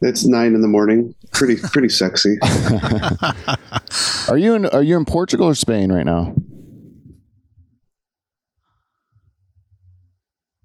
[0.00, 1.14] It's nine in the morning.
[1.32, 2.36] Pretty pretty sexy.
[4.28, 6.34] Are you in Are you in Portugal or Spain right now?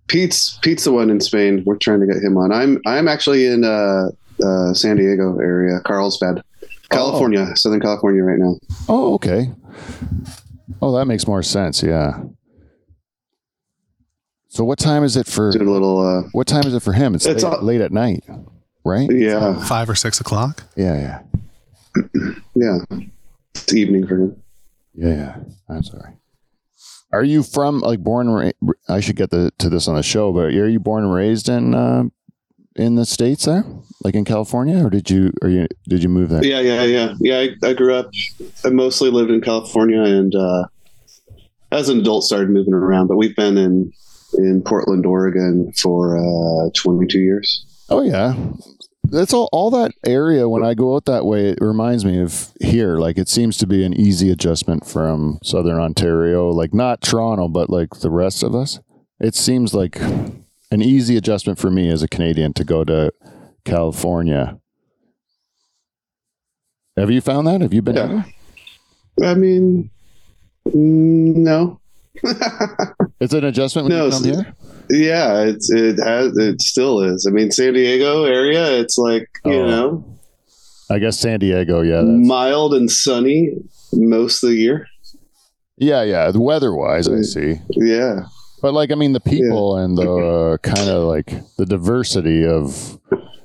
[0.07, 1.63] Pete's Pete's the one in Spain.
[1.65, 2.51] We're trying to get him on.
[2.51, 4.09] I'm I'm actually in uh,
[4.43, 6.43] uh, San Diego area, Carlsbad,
[6.89, 8.55] California, Southern California right now.
[8.87, 9.51] Oh, okay.
[10.81, 11.81] Oh, that makes more sense.
[11.81, 12.21] Yeah.
[14.49, 15.51] So what time is it for?
[15.51, 15.99] Doing a little.
[16.05, 17.15] Uh, What time is it for him?
[17.15, 18.23] It's, It's late, all- late at night,
[18.83, 19.09] right?
[19.11, 20.63] yeah, Five or six o'clock.
[20.75, 21.21] Yeah,
[21.95, 22.03] yeah,
[22.55, 22.79] yeah.
[23.55, 24.43] It's evening for him.
[24.95, 25.35] yeah, yeah.
[25.69, 26.13] I'm sorry.
[27.11, 28.29] Are you from like born?
[28.29, 31.13] ra- I should get the, to this on the show, but are you born and
[31.13, 32.03] raised in uh,
[32.75, 33.63] in the states there,
[34.03, 35.31] like in California, or did you?
[35.43, 36.43] Or you did you move there?
[36.43, 37.37] Yeah, yeah, yeah, yeah.
[37.63, 38.09] I, I grew up.
[38.65, 40.65] I mostly lived in California, and uh,
[41.71, 43.07] as an adult, started moving around.
[43.07, 43.93] But we've been in
[44.39, 47.65] in Portland, Oregon, for uh, 22 years.
[47.93, 48.33] Oh yeah.
[49.03, 52.51] That's all all that area when I go out that way it reminds me of
[52.59, 57.47] here like it seems to be an easy adjustment from southern Ontario like not Toronto
[57.47, 58.79] but like the rest of us.
[59.19, 63.13] It seems like an easy adjustment for me as a Canadian to go to
[63.65, 64.59] California.
[66.97, 67.61] Have you found that?
[67.61, 68.23] Have you been Yeah.
[69.17, 69.29] there?
[69.31, 69.91] I mean,
[70.73, 71.79] no.
[73.19, 74.55] It's an adjustment when No, you come here?
[74.89, 77.25] yeah, it's it has it still is.
[77.27, 79.65] I mean, San Diego area, it's like you Oh.
[79.67, 80.19] know
[80.89, 82.01] I guess San Diego, yeah.
[82.01, 83.53] That's, mild and sunny
[83.93, 84.87] most of the year.
[85.77, 86.29] yeah, yeah.
[86.31, 87.55] The weather wise, I see.
[87.71, 88.25] Yeah,
[88.61, 92.99] But like, I mean, the people and the uh, kind of like the diversity of,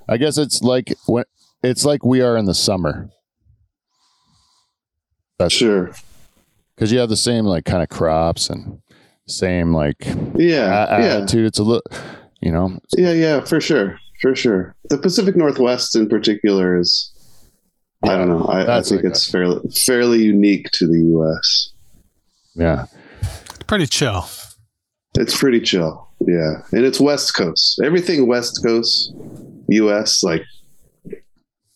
[0.08, 1.24] I guess it's like when
[1.62, 3.08] it's like we are in the summer.
[5.38, 5.92] That's sure.
[6.78, 8.80] Because you have the same like kind of crops and
[9.26, 9.96] same like
[10.36, 11.46] Yeah, a- yeah, attitude.
[11.46, 11.82] It's a little,
[12.40, 14.74] you know, yeah, yeah, for sure, for sure.
[14.90, 17.12] The Pacific Northwest in particular is.
[18.04, 18.44] I don't know.
[18.44, 21.70] I, I think like it's fairly fairly unique to the U.S.
[22.54, 22.86] yeah,
[23.20, 24.28] It's Pretty chill.
[25.16, 26.08] It's pretty chill.
[26.20, 27.80] Yeah, and it's West Coast.
[27.84, 29.12] Everything West Coast,
[29.68, 30.22] U.S.
[30.22, 30.42] Like,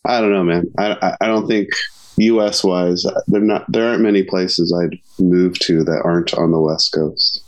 [0.05, 0.71] I don't know, man.
[0.79, 1.71] I I, I don't think
[2.19, 2.63] U.S.
[2.63, 6.93] wise, there not there aren't many places I'd move to that aren't on the West
[6.93, 7.43] Coast.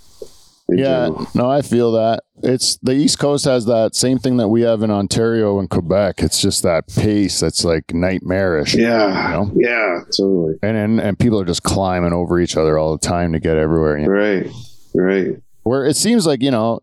[0.69, 1.07] yeah.
[1.07, 1.27] general.
[1.35, 4.83] No, I feel that it's the East Coast has that same thing that we have
[4.83, 6.17] in Ontario and Quebec.
[6.23, 8.75] It's just that pace that's like nightmarish.
[8.75, 9.53] yeah, You know?
[9.55, 10.55] yeah, totally.
[10.63, 13.57] And, and and people are just climbing over each other all the time to get
[13.57, 13.99] everywhere.
[13.99, 14.13] you know?
[14.13, 14.47] Right,
[14.95, 15.37] right.
[15.63, 16.81] where it seems like you know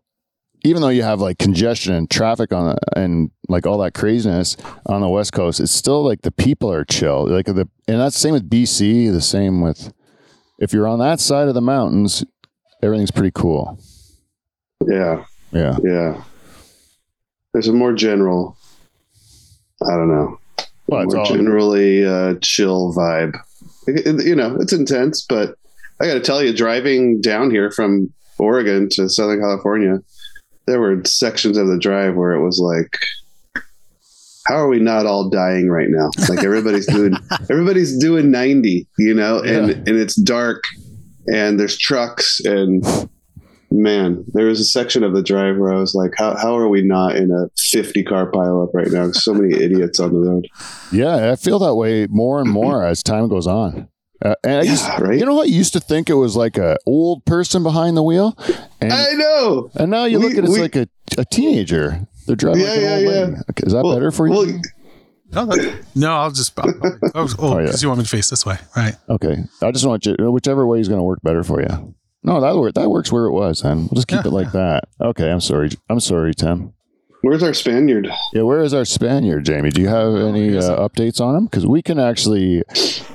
[0.64, 4.56] even though you have like congestion and traffic on the, and like all that craziness
[4.86, 8.14] on the west coast it's still like the people are chill like the and that's
[8.14, 9.92] the same with bc the same with
[10.62, 12.24] if you're on that side of the mountains
[12.82, 13.78] everything's pretty cool
[14.86, 16.22] Yeah, yeah yeah.
[17.52, 18.56] There's a more general.
[19.86, 20.38] I don't know.
[20.86, 23.34] well it's more all, generally uh, chill vibe.
[23.86, 25.56] It- it- you know, it's intense, but
[26.00, 29.98] I got to tell you, driving down here from Oregon to Southern California,
[30.66, 32.96] there were sections of the drive where it was like,
[34.46, 36.10] "How are we not all dying right now?
[36.28, 37.14] Like everybody's doing,
[37.50, 39.74] everybody's doing ninety, you know, and Yeah.
[39.76, 40.62] and it's dark,
[41.32, 42.84] and there's trucks and."
[43.74, 46.68] Man, there was a section of the drive where I was like, "How how are
[46.68, 49.10] we not in a fifty car pileup right now?
[49.12, 50.46] So many idiots on the road."
[50.92, 53.88] yeah i feel that way more and more as time goes on
[54.22, 55.18] uh, and I used, right?
[55.18, 55.48] you know what?
[55.48, 58.36] I used to think it was like a old person behind the wheel,
[58.80, 59.70] and I know.
[59.74, 60.86] and now you we- look at it, it's we- like a,
[61.16, 62.06] a teenager.
[62.32, 63.10] They're driving Yeah, like an yeah, old yeah.
[63.26, 63.36] lady.
[63.50, 64.32] Okay, is that Well- better for you?
[64.32, 64.46] well,
[65.34, 66.58] No, that- no I'll just.
[66.58, 66.90] I'll, oh,
[67.26, 67.72] because Oh, yeah.
[67.78, 68.94] you want me to face this way, right?
[69.08, 71.94] Okay, I just want you whichever way is going to work better for you.
[72.22, 74.52] No, that work that works where it was, then we'll just keep Yeah, it like
[74.52, 74.84] that.
[75.00, 75.70] Okay, I'm sorry.
[75.90, 76.72] I'm sorry, Tim.
[77.22, 78.08] Where's our Spaniard?
[78.32, 79.70] Yeah, where is our Spaniard, Jamie?
[79.70, 81.44] Do you have any uh, updates on him?
[81.44, 82.62] Because we can actually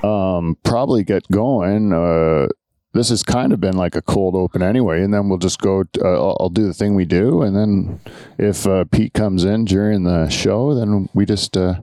[0.03, 1.91] um, probably get going.
[1.93, 2.47] Uh,
[2.97, 5.83] this has kind of been like a cold open anyway, and then we'll just go.
[5.83, 7.99] t- uh, I'll, I'll do the thing we do, and then
[8.37, 11.75] if uh, Pete comes in during the show, then we just uh,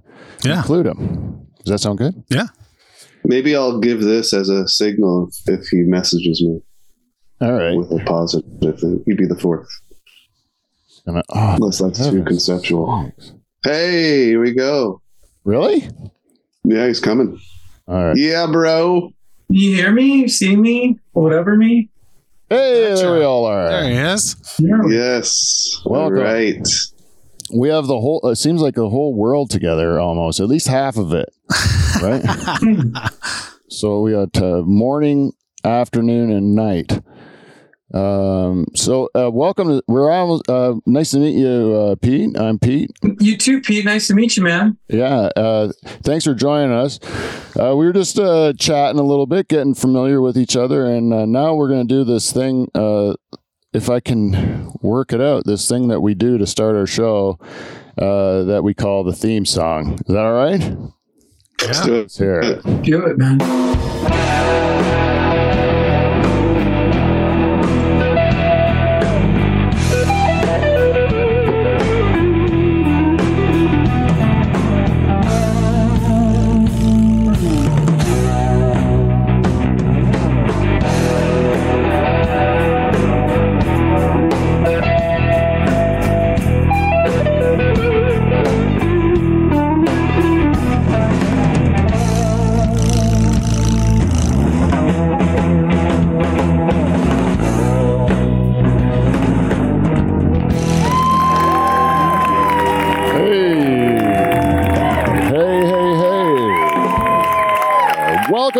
[0.44, 1.47] Yeah, include him.
[1.65, 2.22] Does that sound good?
[2.28, 2.47] yeah.
[3.27, 6.60] Maybe I'll give this as a signal if, if he messages me
[7.41, 7.74] All right.
[7.74, 9.03] with a positive thing.
[9.06, 9.68] He'd be the fourth,
[11.06, 13.10] Gonna- oh, unless that's too conceptual.
[13.62, 15.00] Hey, here we go.
[15.44, 15.89] really?
[16.65, 17.39] Yeah, he's coming.
[17.89, 18.16] All right.
[18.16, 19.10] Yeah, bro.
[19.48, 20.20] You hear me?
[20.22, 20.98] You see me?
[21.12, 21.88] Whatever me?
[22.48, 23.68] Hey, That's there we all are.
[23.68, 24.36] There he is.
[24.58, 24.76] Yeah.
[24.88, 25.80] Yes.
[25.84, 26.18] Welcome.
[26.18, 26.68] All right.
[27.54, 30.96] we have the whole it seems like the whole world together almost at least half
[30.96, 31.28] of it
[32.02, 32.22] right
[33.68, 35.30] so we got uh, morning
[35.62, 37.00] afternoon and night
[37.92, 39.69] Um, so uh, welcome.
[39.69, 40.48] To, we're almost.
[40.48, 42.36] Uh, nice to meet you, uh, Pete.
[42.39, 42.91] I'm Pete.
[43.21, 43.84] You too, Pete.
[43.84, 44.78] Nice to meet you, man.
[44.89, 45.28] Yeah.
[45.36, 45.71] Uh,
[46.03, 46.98] thanks for joining us.
[47.60, 51.13] Uh, we were just uh, chatting a little bit, getting familiar with each other, and
[51.13, 52.69] uh, now we're going to do this thing.
[52.75, 53.15] Uh,
[53.72, 57.39] if I can work it out, this thing that we do to start our show,
[57.98, 59.95] uh, that we call the theme song.
[59.95, 60.60] Is that all right?
[61.60, 61.84] Let's Yeah.
[61.87, 62.01] do it.
[62.03, 62.83] Let's hear it.
[62.83, 63.39] Do it, man.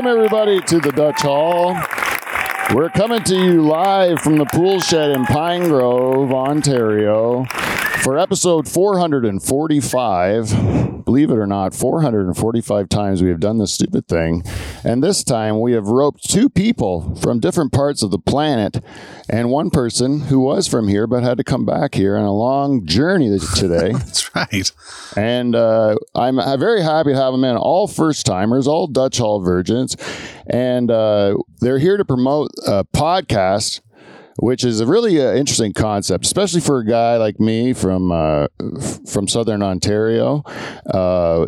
[0.05, 1.73] Welcome, everybody, to the Dutch Hall.
[2.75, 7.47] We're coming to you live from the pool shed in Pine Grove, Ontario,
[8.03, 11.05] for episode 445.
[11.06, 14.43] Believe it or not, 445 times we have done this stupid thing.
[14.84, 18.84] And this time we have roped two people from different parts of the planet
[19.31, 22.34] and one person who was from here but had to come back here on a
[22.34, 23.92] long journey today.
[23.92, 24.70] That's right.
[25.16, 27.56] And uh, I'm, I'm very happy to have them in.
[27.56, 29.96] All first timers, all Dutch Hall virgins.
[30.46, 33.81] And uh, they're here to promote a podcast,
[34.38, 38.46] which is a really uh, interesting concept, especially for a guy like me from uh,
[38.81, 40.42] f- from Southern Ontario.
[40.86, 41.46] Uh,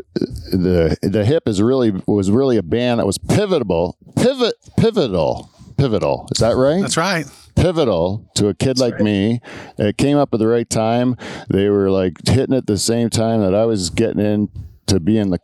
[0.52, 6.28] the the Hip is really was really a band that was pivotal, pivot, pivotal, pivotal.
[6.32, 6.80] Is that right?
[6.80, 7.26] That's right.
[7.56, 9.40] pivotal to a kid like me.
[9.78, 11.16] It came up at the right time.
[11.50, 14.48] They were like hitting at the same time that I was getting in
[14.86, 15.38] to be in the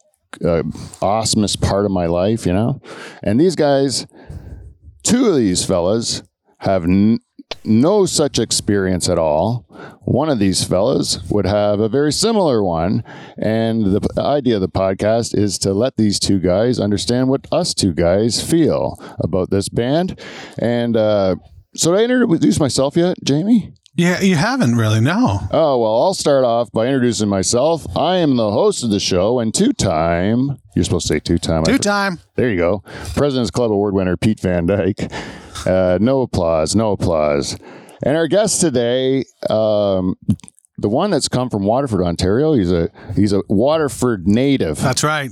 [0.45, 0.63] uh,
[1.03, 2.81] awesomest part of my life, you know?
[3.23, 4.07] And these guys,
[5.03, 6.23] two of these fellas,
[6.59, 7.19] have n-
[7.65, 9.65] no such experience at all.
[10.03, 13.05] One of these fellas would have a very similar one.
[13.39, 17.75] And the idea of the podcast is to let these two guys understand what us
[17.75, 20.21] two guys feel about this band.
[20.59, 21.37] And uh,
[21.75, 23.73] so, did I introduce myself yet, Jamie?
[23.95, 25.01] Yeah, you haven't really.
[25.01, 25.41] No.
[25.51, 27.87] Oh, well, I'll start off by introducing myself.
[27.95, 31.39] I am the host of the show and two time, you're supposed to say two
[31.39, 31.65] time.
[31.65, 32.19] Two time.
[32.37, 32.83] There you go.
[33.15, 35.11] President's Club Award winner Pete Van Dyke.
[35.67, 37.57] Uh, no applause, no applause.
[38.05, 40.17] And our guest today, um,
[40.79, 42.55] the one that's come from Waterford, Ontario.
[42.55, 45.31] He's a he's a Waterford native, That's right.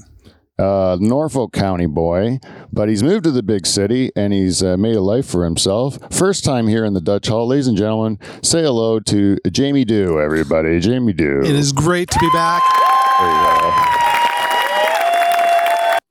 [0.59, 2.39] uh, Norfolk County boy,
[2.73, 5.99] but he's moved to the big city and he's uh, made a life for himself.
[6.15, 8.19] First time here in the Dutch Hall, ladies and gentlemen.
[8.43, 10.79] Say hello to Jamie Dew, everybody.
[10.79, 11.41] Jamie Dew.
[11.43, 12.63] It is great to be back.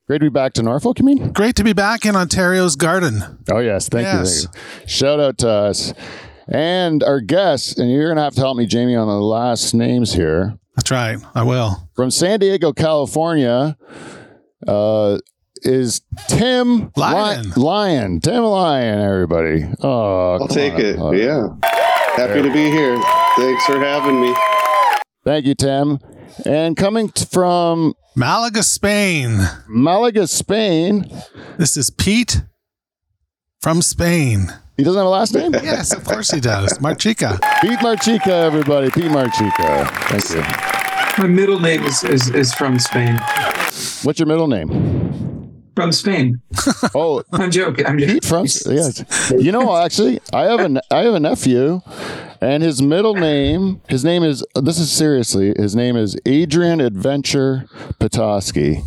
[0.09, 0.19] There you go.
[0.19, 0.99] Great to be back to Norfolk.
[0.99, 1.31] You mean?
[1.33, 3.21] Great to be back in Ontario's garden.
[3.51, 4.43] Oh yes, thank Yes.
[4.43, 4.87] you, thank you.
[4.87, 5.93] Shout out to us
[6.47, 10.13] and our guests, and you're gonna have to help me, Jamie, on the last names
[10.13, 10.57] here.
[10.75, 11.17] That's right.
[11.35, 11.89] I will.
[11.95, 13.77] From San Diego, California,
[14.67, 15.19] uh,
[15.63, 17.43] is Tim Lion.
[17.51, 18.19] Li- Lyon.
[18.21, 19.65] Tim Lion, everybody.
[19.81, 20.79] Oh, I'll take on.
[20.81, 20.99] it.
[20.99, 21.47] Uh, Yeah.
[22.15, 22.97] Happy to be here.
[23.37, 24.33] Thanks for having me.
[25.25, 25.99] Thank you, Tim.
[26.45, 29.39] And coming t- from Malaga, Spain.
[29.69, 31.09] Malaga, Spain.
[31.57, 32.41] This is Pete
[33.61, 34.51] from Spain.
[34.75, 35.53] He doesn't have a last name.
[35.53, 36.77] Yes, of course he does.
[36.79, 37.39] Marchica.
[37.61, 38.89] Pete Marchica, everybody.
[38.91, 39.87] Pete Marchica.
[40.09, 41.23] Thank you.
[41.23, 43.17] My middle name is, is, is from Spain.
[44.03, 44.98] What's your middle name?
[45.79, 46.41] From Spain.
[46.93, 47.85] Oh, I'm joking.
[47.85, 48.21] I'm joking.
[48.21, 49.03] From yes.
[49.37, 51.81] You know, actually, I have a I have a nephew,
[52.41, 57.65] and his middle name, his name is this is seriously, his name is Adrian Adventure
[57.99, 58.81] Petoskey.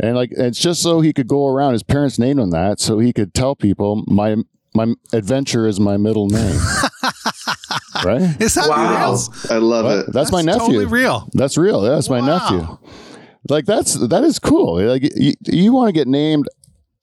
[0.00, 1.72] And like it's just so he could go around.
[1.72, 4.36] His parents named him that so he could tell people my
[4.74, 6.58] my adventure is my middle name.
[8.04, 8.36] right?
[8.40, 9.12] Is that Wow.
[9.12, 9.34] real?
[9.50, 9.98] I love What?
[10.08, 10.12] it.
[10.12, 10.58] That's, my nephew.
[10.60, 11.28] Totally real.
[11.32, 11.84] That's real.
[11.84, 12.76] Yeah, That's my nephew.
[13.48, 14.82] Like that's that is cool.
[14.82, 16.48] Like you, you want to get named.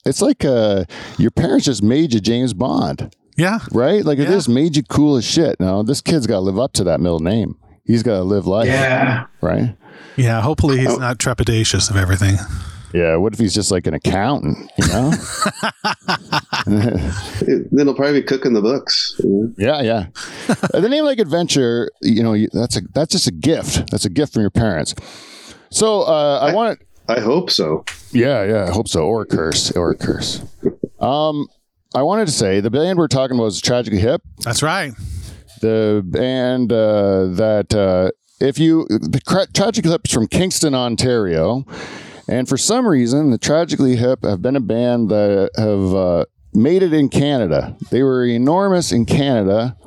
[0.06, 0.86] It's like uh,
[1.20, 3.60] your parents just made you James Bond, Yeah.
[3.72, 4.04] right?
[4.04, 4.32] Like it Yeah.
[4.32, 5.60] just made you cool as shit.
[5.60, 7.56] Now this kid's got to live up to that middle name.
[7.86, 9.26] He's got to live life, Yeah.
[9.42, 9.76] right?
[10.18, 10.42] Yeah.
[10.42, 12.38] Hopefully he's not trepidatious of everything.
[12.94, 13.16] Yeah.
[13.18, 14.72] What if he's just like an accountant?
[14.78, 15.14] You know?
[16.66, 19.16] Then he'll probably be cooking the books.
[19.24, 19.54] you know?
[19.58, 20.56] yeah, yeah.
[20.80, 23.90] The name like adventure, you know, that's a that's just a gift.
[23.92, 24.94] That's a gift from your parents.
[25.72, 27.84] So uh, I want I hope so.
[28.12, 29.06] Yeah, yeah, I hope so.
[29.06, 30.42] Or a curse, or a curse.
[31.00, 31.48] Um,
[31.96, 34.22] I wanted to say the band we're talking about is Tragically Hip.
[34.40, 34.94] That's right.
[35.62, 41.66] the band uh, that uh, if you the Tra- Tragically Hip is from Kingston, Ontario,
[42.28, 46.84] and for some reason the Tragically Hip have been a band that have uh, made
[46.84, 47.75] it in Canada.
[47.89, 49.77] They were enormous in Canada,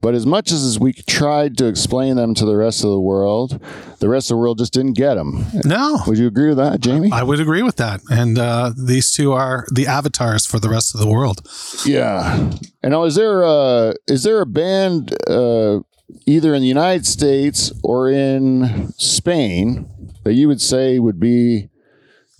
[0.00, 3.60] but as much as we tried to explain them to the rest of the world,
[4.00, 5.44] the rest of the world just didn't get them.
[5.64, 7.10] No, Would you agree with that, Jamie?
[7.12, 8.00] I would agree with that.
[8.10, 11.46] And uh, these two are the avatars for the rest of the world.
[11.84, 12.50] Yeah.
[12.82, 15.80] And now, is there a is there a band uh,
[16.26, 19.88] either in the United States or in Spain
[20.24, 21.68] that you would say would be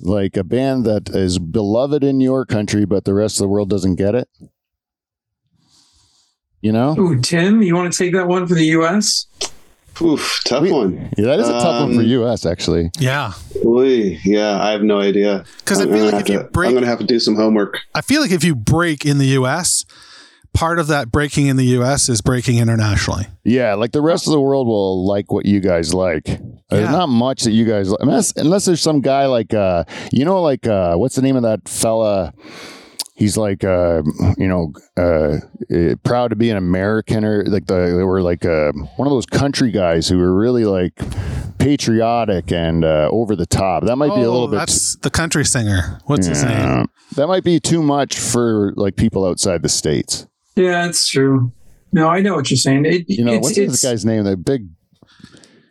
[0.05, 3.71] like a band that is beloved in your country, but the rest of the world
[3.71, 4.29] doesn't get it?
[6.61, 6.97] You know?
[6.99, 9.27] Ooh, Tim, you want to take that one for the U.S.?
[10.01, 11.11] Oof, tough We- one.
[11.17, 12.45] Yeah, that is a tough one for Um, U.S.
[12.47, 12.91] Actually.
[12.99, 13.33] Yeah.
[13.65, 15.45] Oy, yeah, I have no idea.
[15.59, 17.37] Because I'm feel like have if you break- I'm going to have to do some
[17.37, 17.79] homework.
[17.95, 19.85] I feel like if you break in the US,
[20.55, 23.27] part of that breaking in the US is breaking internationally.
[23.45, 26.25] Yeah, like the rest of the world will like what you guys like.
[26.71, 26.91] There's Yeah.
[26.91, 30.41] not much that you guys like, unless, unless there's some guy like, uh, you know,
[30.41, 32.33] like uh, what's the name of that fella?
[33.17, 34.03] He's like, uh,
[34.39, 35.37] you know, uh,
[35.71, 39.13] eh, proud to be an American, or like the they were like uh, one of
[39.13, 40.99] those country guys who were really like
[41.59, 43.85] patriotic and uh, over the top.
[43.85, 44.57] That might be a little bit.
[44.57, 46.01] Oh, That's the country singer.
[46.07, 46.87] What's his name?
[47.15, 50.27] That might be too much for like people outside the states.
[50.57, 51.53] Yeah, it's true.
[51.93, 52.87] No, I know what you're saying.
[52.87, 54.25] It, You know, it's, what's it's, this guy's name?
[54.25, 54.69] The big,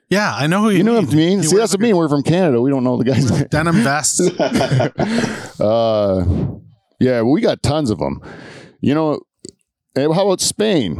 [0.09, 1.39] Yeah, I know who you, you know what I mean?
[1.39, 1.97] He See, that's what I mean.
[1.97, 2.61] We're from Canada.
[2.61, 3.47] We don't know the guy's name.
[3.49, 4.21] Denim vests.
[5.59, 6.25] Uh,
[6.99, 8.19] yeah, we got tons of them.
[8.81, 9.21] You know,
[9.95, 10.97] eh, how about Spain?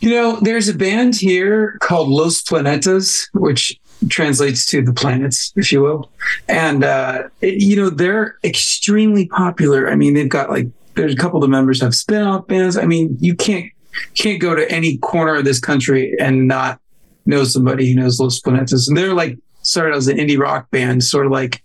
[0.00, 5.72] You know, there's a band here called Los Planetas, which translates to the planets, if
[5.72, 6.10] you will.
[6.48, 9.90] And, uh, it, you know, they're extremely popular.
[9.90, 12.76] I mean, they've got like, there's a couple of the members have spin off bands.
[12.76, 13.70] I mean, you can't,
[14.14, 16.80] can't go to any corner of this country and not
[17.26, 18.88] know somebody who knows Los Planetas.
[18.88, 21.62] And they're like, started as an indie rock band, sort of like,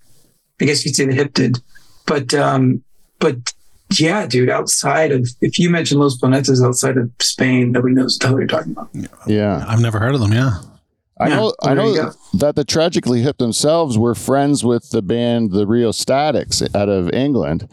[0.59, 1.57] I guess you'd say the hip did.
[2.05, 2.83] But, um,
[3.19, 3.37] but
[3.99, 8.21] yeah, dude, outside of, if you mention Los Planetas outside of Spain, nobody knows what
[8.21, 8.89] the hell you're talking about.
[9.27, 10.33] Yeah, I've never heard of them.
[10.33, 10.61] Yeah.
[11.19, 11.53] I Yeah, know.
[11.61, 16.89] I know that the Tragically Hip themselves were friends with the band the Rheostatics out
[16.89, 17.69] of England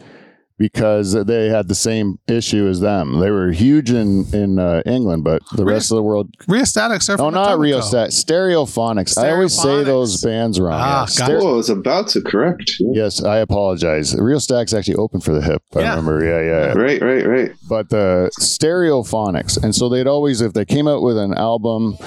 [0.59, 3.19] because they had the same issue as them.
[3.19, 6.29] They were huge in in uh, England, but the Rio- rest of the world.
[6.47, 7.59] Rheostatics are Oh, from not Etobicoke.
[7.61, 8.09] Rio Stat.
[8.09, 9.17] Stereophonics.
[9.17, 10.73] I always say those bands wrong.
[10.79, 11.05] Ah, yeah.
[11.05, 12.71] got Stereo- Oh, I was about to correct.
[12.79, 14.13] Yes, I apologize.
[14.15, 15.63] Rheostatics actually opened for the hip.
[15.75, 15.89] I Yeah.
[15.91, 16.23] remember.
[16.23, 16.73] Yeah, yeah.
[16.73, 17.51] Right, right, right.
[17.69, 21.97] but the stereophonics and so they'd always if they came out with an album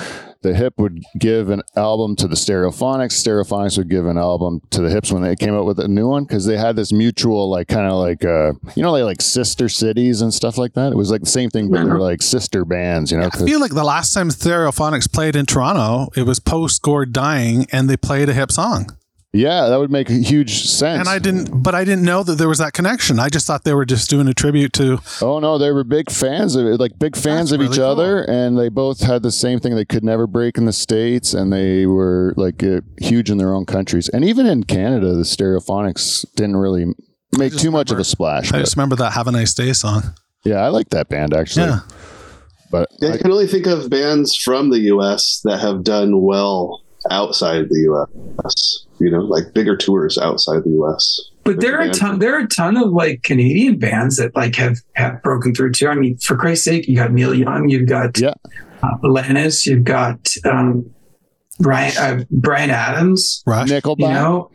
[0.43, 4.83] the hip would give an album to the stereophonics stereophonics would give an album to
[4.83, 7.49] the hips when they came out with a new one because they had this mutual
[7.49, 10.93] like kind of like uh you know they like sister cities and stuff like that
[10.93, 13.61] it was like the same thing but they're like sister bands you know i feel
[13.61, 17.97] like the last time Stereophonics played in Toronto, it was post Gord dying, and they
[17.97, 18.97] played a hip song.
[19.33, 22.37] Yeah that would make a huge sense And I didn't, but I didn't know that
[22.37, 23.19] there was that connection.
[23.19, 24.99] I just thought they were just doing a tribute to.
[25.23, 27.91] Oh no, they were big fans of it, like big fans That's of each really
[27.91, 29.75] other, and they both had the same thing.
[29.75, 33.55] They could never break in the states, and they were like uh, huge in their
[33.55, 36.87] own countries, and even in Canada, the Stereophonics didn't really
[37.39, 38.49] make just too much of a splash.
[38.53, 40.03] I But just remember that "Have a Nice Day" song.
[40.45, 41.67] yeah, I like that band actually.
[41.67, 41.81] Yeah,
[42.71, 45.41] But Yeah, I I- can only think of bands from the U.S.
[45.45, 48.87] that have done well outside the U.S.
[49.03, 51.21] You know, like bigger tours outside the U.S.
[51.45, 52.19] But there are a ton.
[52.21, 55.89] There are a ton of like Canadian bands that like have have broken through too.
[55.89, 58.35] I mean, for Christ's sake, you got Neil Young, you've got Yeah.
[58.83, 60.89] uh, Alanis, you've got um,
[61.59, 63.43] Brian uh, Bryan Adams.
[63.47, 63.69] Rush.
[63.71, 64.51] Nickelback, You know,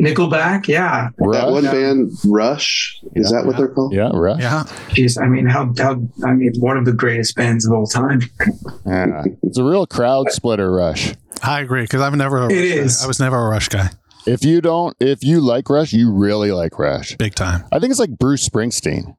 [0.00, 0.66] Nickelback.
[0.66, 3.38] Yeah, That one band, Rush, is Yeah.
[3.38, 3.92] that what they're called?
[3.92, 4.40] yeah, Rush.
[4.40, 5.20] Yeah, jeez.
[5.22, 8.22] I mean, how how I mean, one of the greatest bands of all time.
[8.86, 9.22] Yeah.
[9.44, 11.14] It's a real crowd splitter, Rush.
[11.46, 12.38] I agree because I've never.
[12.38, 13.04] A It Rush guy.
[13.04, 13.90] I was never a Rush guy.
[14.26, 17.16] If you don't, if you like Rush, you really like Rush.
[17.16, 17.64] Big time.
[17.72, 19.16] I think it's like Bruce Springsteen.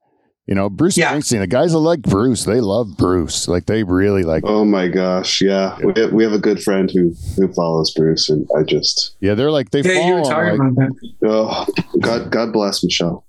[0.47, 1.11] You know, Bruce Yeah.
[1.13, 1.39] Springsteen.
[1.39, 3.47] The guys that like Bruce, they love Bruce.
[3.47, 4.43] Like they really like.
[4.45, 5.77] Oh my gosh, yeah.
[5.83, 9.33] We have, we have a good friend who who follows Bruce, and I just Yeah,
[9.35, 10.89] they're like they Yeah, you follow were him, talking like-
[11.21, 11.83] about that.
[11.85, 13.25] oh God God bless Michelle.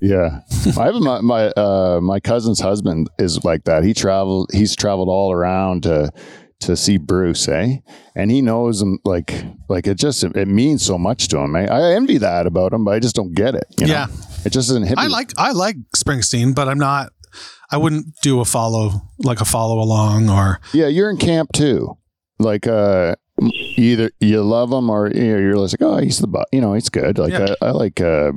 [0.00, 0.40] Yeah,
[0.78, 3.82] I have my my uh, my cousin's husband is like that.
[3.84, 4.50] He traveled.
[4.52, 6.10] He's traveled all around to
[6.60, 7.76] to see Bruce, eh?
[8.14, 11.54] And he knows him like like it just it means so much to him.
[11.56, 11.66] Eh?
[11.70, 13.66] I envy that about him, but I just don't get it.
[13.78, 13.92] you know?
[13.92, 14.06] Yeah.
[14.44, 15.04] it just doesn't hit me.
[15.04, 17.10] I like I like Springsteen, but I'm not.
[17.70, 21.98] I wouldn't do a follow like a follow along or Yeah, you're in camp too.
[22.38, 23.16] Like uh,
[23.76, 26.60] either you love him or you know, you're just like, oh, he's the bu- you
[26.60, 27.18] know, he's good.
[27.18, 27.54] Like Yeah.
[27.60, 28.00] I, I like.
[28.00, 28.32] Uh,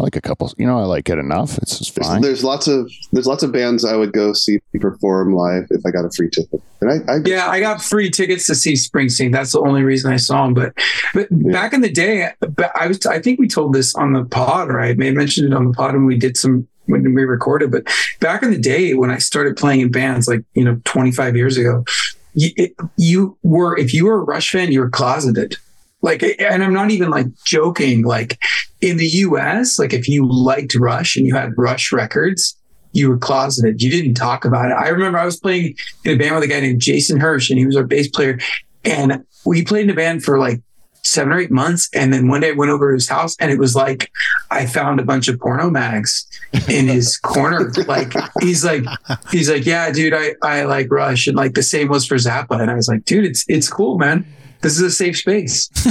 [0.00, 0.50] I like a couple.
[0.56, 1.58] You know, I like it enough.
[1.58, 2.22] It's just There's, fine.
[2.22, 5.90] there's lots of there's lots of bands I would go see perform live if I
[5.90, 6.62] got a free ticket.
[6.80, 9.30] And I, I Yeah, I got free tickets to see Springsteen.
[9.30, 10.54] That's the only reason I saw him.
[10.54, 10.72] But
[11.12, 11.52] but Yeah.
[11.52, 14.70] back in the day, but I was I think we told this on the pod,
[14.70, 17.24] or I may have mentioned it on the pod when we did some when we
[17.24, 17.70] recorded.
[17.70, 17.84] But
[18.20, 21.58] back in the day when I started playing in bands, like you know, 25 years
[21.58, 21.84] ago,
[22.32, 25.56] you, it, you were if you were a Rush fan, you were closeted.
[26.02, 28.04] Like, and I'm not even like joking.
[28.04, 28.38] Like
[28.80, 32.56] in the U.S., like if you liked Rush and you had Rush records,
[32.92, 33.82] you were closeted.
[33.82, 34.74] You didn't talk about it.
[34.74, 37.58] I remember I was playing in a band with a guy named Jason Hirsch, and
[37.58, 38.38] he was our bass player.
[38.84, 40.62] And we played in a band for like
[41.02, 41.88] seven or eight months.
[41.94, 44.10] And then one day I went over to his house, and it was like
[44.50, 46.26] I found a bunch of porno mags
[46.68, 47.72] in his corner.
[47.86, 48.84] Like he's like
[49.30, 52.60] he's like, yeah, dude, I I like Rush, and like the same was for Zappa.
[52.60, 54.26] And I was like, dude, it's it's cool, man.
[54.62, 55.70] This is a safe space.
[55.86, 55.88] yeah,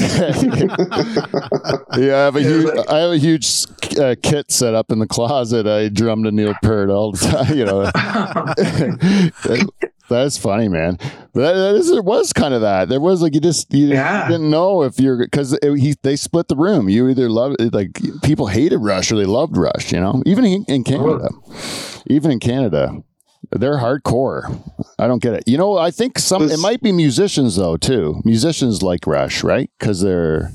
[1.97, 3.65] I have a huge, I have a huge
[3.99, 5.65] uh, kit set up in the closet.
[5.67, 7.39] I drum to Neil Peart all the time.
[7.57, 7.81] You know,
[9.43, 9.69] That-
[10.09, 10.97] that's funny, man.
[11.33, 12.89] But that, that is, it was kind of that.
[12.89, 14.27] There was like you just you, Yeah.
[14.27, 16.89] didn't know if you're because he they split the room.
[16.89, 19.91] You either love like people hated Rush or they loved Rush.
[19.91, 21.29] You know, even in, in Canada,
[22.07, 23.03] even in Canada.
[23.51, 24.61] They're hardcore.
[24.99, 25.43] I don't get it.
[25.47, 28.21] You know, I think some it might be musicians though too.
[28.25, 29.69] Musicians like Rush, right?
[29.79, 30.51] Because they're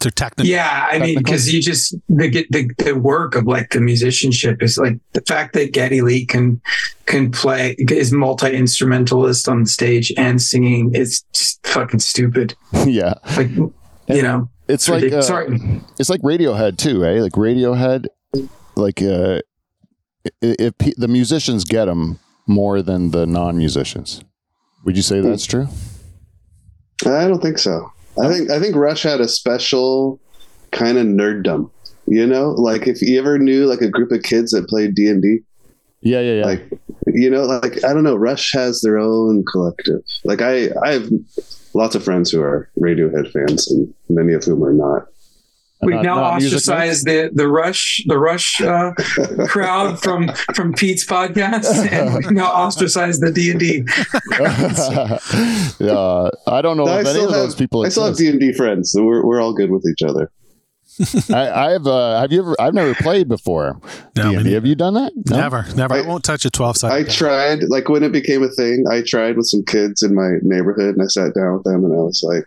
[0.00, 0.50] To technical.
[0.50, 4.76] Yeah, I mean, because you just the, the the work of like the musicianship is
[4.76, 6.60] like the fact that Geddy Lee can
[7.06, 12.54] can play is multi instrumentalist on stage and singing is just fucking stupid.
[12.86, 13.14] yeah.
[13.36, 13.48] Like
[14.08, 15.58] you know, It's like uh, sorry.
[15.98, 17.22] it's like Radiohead too, eh?
[17.22, 18.06] Like Radiohead,
[18.76, 19.42] like uh, i-
[20.40, 24.22] if the musicians get them more than the non-musicians,
[24.84, 25.28] would you say hmm.
[25.28, 25.68] that's true?
[27.06, 27.90] I don't think so.
[28.22, 30.20] I think I think Rush had a special
[30.70, 31.70] kind of nerddom.
[32.06, 35.08] You know, like if you ever knew like a group of kids that played D
[35.08, 35.38] and D,
[36.02, 36.44] Yeah, yeah, yeah.
[36.44, 36.62] like
[37.06, 40.02] you know, like I don't know, Rush has their own collective.
[40.24, 41.10] Like I, I have
[41.72, 45.06] lots of friends who are Radiohead fans, and many of whom are not.
[45.84, 48.92] We've Not- now not ostracized the the rush the rush uh,
[49.46, 53.84] crowd from from Pete's podcast, and we've now ostracized the D and D.
[55.84, 58.16] yeah, I don't know I if any still of those have- people I still have.
[58.16, 60.30] D and D friends, so we're we're all good with each other.
[61.34, 62.54] I, I've uh, have you ever?
[62.60, 63.80] I've never played before.
[64.16, 64.52] No, me D&D.
[64.52, 65.12] have you done that?
[65.28, 65.36] No?
[65.36, 65.94] Never, never.
[65.94, 66.94] I, I- won't touch a twelve sided.
[66.94, 67.12] I sided.
[67.18, 70.94] tried, like when it became a thing, I tried with some kids in my neighborhood,
[70.94, 72.44] and I sat down with them, and I was like,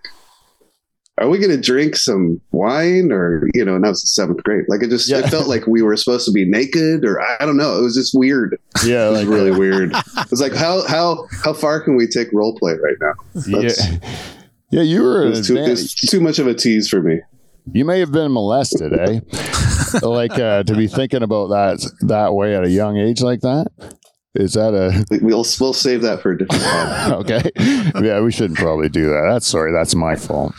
[1.19, 4.43] "Are we going to drink some wine, or you know?" And I was in seventh
[4.43, 4.65] grade.
[4.67, 5.19] Like it just Yeah.
[5.19, 7.77] it felt like we were supposed to be naked, or I don't know.
[7.77, 8.57] It was just weird.
[8.85, 9.93] Yeah, It was like really weird.
[10.17, 13.13] It was like how how how far can we take role play right now?
[13.47, 13.89] yeah, That's-
[14.71, 14.81] yeah.
[14.81, 15.77] You were It too, it
[16.09, 17.19] too much of a tease for me.
[17.73, 19.19] You may have been molested, eh?
[20.01, 23.67] like uh, to be thinking about that that way at a young age like that.
[24.35, 27.13] Is that a We- We'll we'll save that for a different time.
[27.21, 27.51] okay?
[28.01, 29.27] Yeah, we shouldn't probably do that.
[29.31, 29.71] That's sorry.
[29.73, 30.53] That's my fault.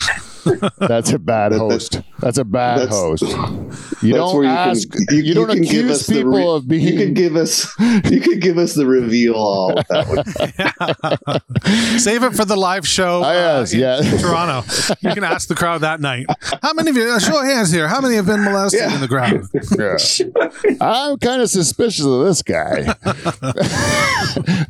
[0.77, 2.01] That's a bad host.
[2.19, 3.23] That's a bad That's- host.
[4.01, 4.89] You That's don't where you ask.
[4.89, 6.87] can- You, you- you don't can give accuse us people re- of being.
[6.87, 11.99] You could give us you could give us the reveal all with that one.
[11.99, 13.21] Save it for the live show.
[13.25, 13.99] Ah, yes, in yeah.
[14.21, 14.65] Toronto.
[15.01, 16.27] You can ask the crowd that night.
[16.61, 17.09] How many of you?
[17.09, 17.89] uh, Show of hands here.
[17.89, 18.95] How many have been molested Yeah.
[18.95, 19.41] in the crowd?
[19.77, 20.77] Yeah.
[20.79, 22.95] I'm kind of suspicious of this guy.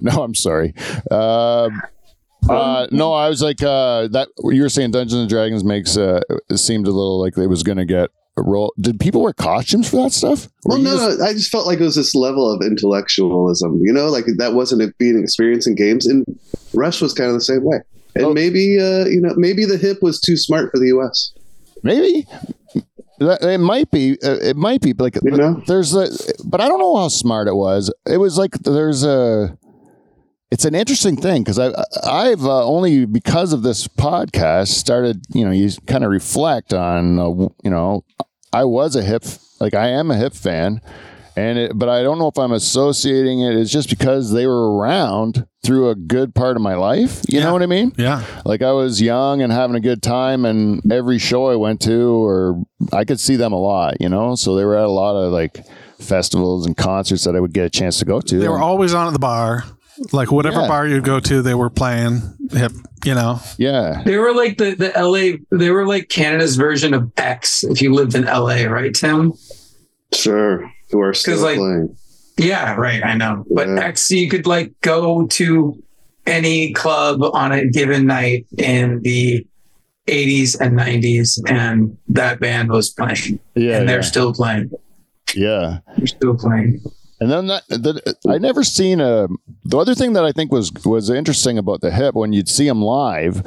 [0.01, 0.73] no, I'm sorry.
[1.11, 1.69] Uh,
[2.49, 4.29] uh, no, I was like uh, that.
[4.43, 7.63] You were saying Dungeons and Dragons makes uh, it seemed a little like it was
[7.63, 8.73] going to get a role.
[8.79, 10.45] Did people wear costumes for that stuff?
[10.65, 13.91] Or Well, no, just- I just felt like it was this level of intellectualism, you
[13.93, 16.05] know, like that wasn't a, being an experience in games.
[16.07, 16.25] And
[16.73, 17.79] Rush was kind of the same way.
[18.15, 18.33] And Oh.
[18.33, 21.31] maybe, uh, you know, maybe the hip was too smart for the U.S.
[21.83, 22.25] maybe.
[23.21, 24.13] It might be.
[24.23, 24.93] uh, It might be.
[24.93, 25.61] Like You know?
[25.67, 26.07] there's a,
[26.45, 27.93] but I don't know how smart it was.
[28.07, 29.57] It was like there's a.
[30.51, 31.71] It's an interesting thing because I
[32.03, 37.19] I've uh, only because of this podcast started you know you kind of reflect on
[37.19, 37.29] uh,
[37.63, 38.03] you know
[38.51, 39.25] I was a hip
[39.59, 40.81] like I am a hip fan
[41.35, 44.75] and it, but I don't know if I'm associating it it's just because they were
[44.75, 47.45] around through a good part of my life you Yeah.
[47.45, 48.23] know what I mean Yeah.
[48.43, 52.25] like I was young and having a good time, and every show I went to,
[52.25, 54.33] or I could see them a lot, you know.
[54.35, 55.63] So they were at a lot of like
[55.99, 58.39] festivals and concerts that I would get a chance to go to.
[58.39, 59.63] They were always on at the bar.
[60.11, 60.67] Like whatever Yeah.
[60.67, 62.71] bar you go to, they were playing hip,
[63.05, 63.39] you know.
[63.57, 65.37] yeah, They were like the the LA.
[65.57, 67.63] They were like Canada's version of X.
[67.63, 69.33] If you lived in LA, right, Tim?
[70.13, 70.71] Sure.
[70.91, 71.95] Who are still like, playing.
[72.37, 73.03] Yeah, right.
[73.03, 73.45] I know.
[73.53, 73.83] But Yeah.
[73.83, 75.81] X, you could like go to
[76.25, 79.45] any club on a given night in the
[80.07, 84.01] 80s and 90s, and that band was playing, Yeah, and they're yeah.
[84.01, 84.71] still playing.
[85.35, 85.79] yeah.
[85.97, 86.81] They're still playing.
[87.21, 89.27] And then that, that I never seen a.
[89.65, 92.67] The other thing that I think was was interesting about the hip when you'd see
[92.67, 93.43] them live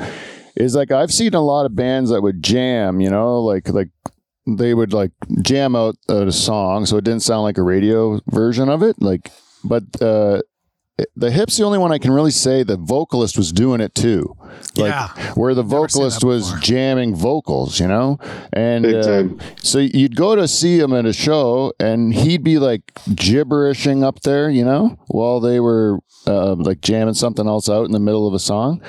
[0.57, 3.89] is like I've seen a lot of bands that would jam, you know, like like
[4.47, 8.69] they would like jam out a song so it didn't sound like a radio version
[8.69, 9.31] of it, like.
[9.65, 10.43] But uh,
[11.17, 14.37] the hip's the only one I can really say the vocalist was doing it too,
[14.77, 15.33] like yeah.
[15.35, 16.61] where the vocalist was before.
[16.61, 18.19] jamming vocals, you know,
[18.53, 19.41] and Big uh, time.
[19.57, 24.21] so you'd go to see him at a show, and he'd be like gibberishing up
[24.21, 28.29] there, you know, while they were uh, like jamming something else out in the middle
[28.29, 28.83] of a song.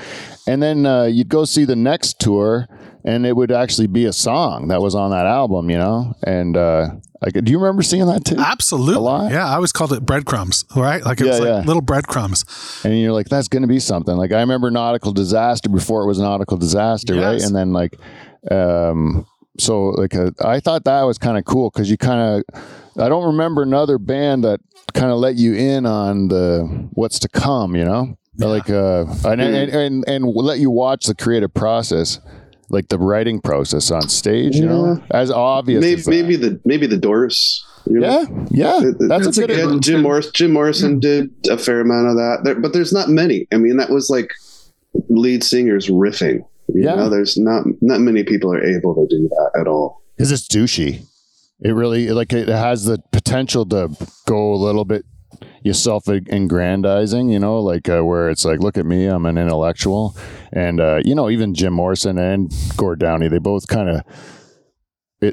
[0.46, 2.68] And then uh, you'd go see the next tour,
[3.06, 6.16] and it would actually be a song that was on that album, you know.
[6.24, 6.90] And uh,
[7.22, 8.38] like, do you remember seeing that too?
[8.38, 9.28] Absolutely.
[9.28, 9.30] A?
[9.32, 11.04] Yeah, I always called it breadcrumbs, right?
[11.04, 11.68] Like it was Yeah, like yeah.
[11.68, 12.46] little breadcrumbs.
[12.84, 14.16] And you're like, that's going to be something.
[14.16, 17.42] Like I remember Nautical Disaster before it was Nautical Disaster, right?
[17.42, 17.98] And then like,
[18.52, 19.26] um,
[19.60, 22.62] so like uh, I thought that was kind of cool because you kind of,
[23.02, 24.60] I don't remember another band that
[24.94, 29.42] kind of let you in on the what's to come, you know, like uh, and,
[29.42, 32.20] and and and let you watch the creative process.
[32.74, 35.80] Like the writing process on stage, you know, as obvious.
[35.82, 37.64] Maybe as maybe the maybe the Doors.
[37.86, 38.08] you know?
[38.10, 38.78] yeah, yeah.
[38.82, 39.58] It- it- That's, That's a a good.
[39.58, 39.82] Yeah, one.
[39.82, 43.48] Jim Morris, Jim Morrison did a fair amount of that, there, but there's not many.
[43.54, 44.30] I mean, that was like
[45.10, 46.40] lead singers riffing.
[46.74, 46.96] You Yeah.
[46.96, 50.02] know, there's not not many people are able to do that at all.
[50.18, 51.06] because it's douchey.
[51.62, 53.90] It really like it has the potential to
[54.26, 55.06] go a little bit
[55.64, 60.16] yourself aggrandizing, you know, like uh, where it's like, look at me, I'm an intellectual,
[60.52, 64.02] and uh, you know, even Jim Morrison and Gord Downie, they both kind of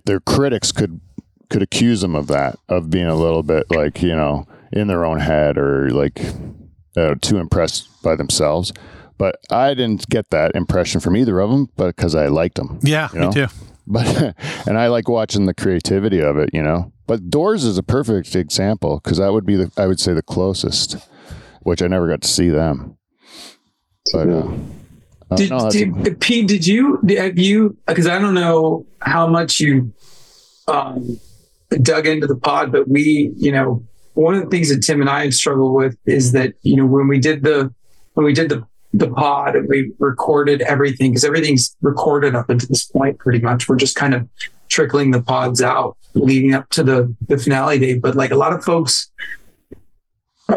[0.05, 1.01] their critics could
[1.49, 5.05] could accuse them of that, of being a little bit like you know in their
[5.05, 6.21] own head or like
[6.97, 8.73] uh, too impressed by themselves.
[9.19, 12.79] But I didn't get that impression from either of them, but because I liked them
[12.83, 13.29] Yeah, You know?
[13.29, 13.47] me too.
[13.87, 14.35] but
[14.67, 16.93] and I like watching the creativity of it, you know.
[17.11, 20.23] But Doors is a perfect example because that would be the I would say the
[20.23, 20.97] closest,
[21.63, 22.99] which I never got to see them.
[24.13, 24.53] But uh,
[25.29, 26.47] uh, Did, no, that's- did Pete?
[26.47, 27.77] Did you have you?
[27.89, 29.93] Because I don't know how much you
[30.69, 31.19] um,
[31.83, 35.11] dug into the pod, but we, you know, one of the things that Tim and
[35.11, 37.75] I had struggled with is that you know when we did the
[38.15, 42.69] when we did the the pod and we recorded everything because everything's recorded up until
[42.69, 43.69] this point pretty much.
[43.69, 44.29] We're just kind of
[44.71, 48.01] trickling the pods out leading up to the the finale date.
[48.01, 49.11] But like a lot of folks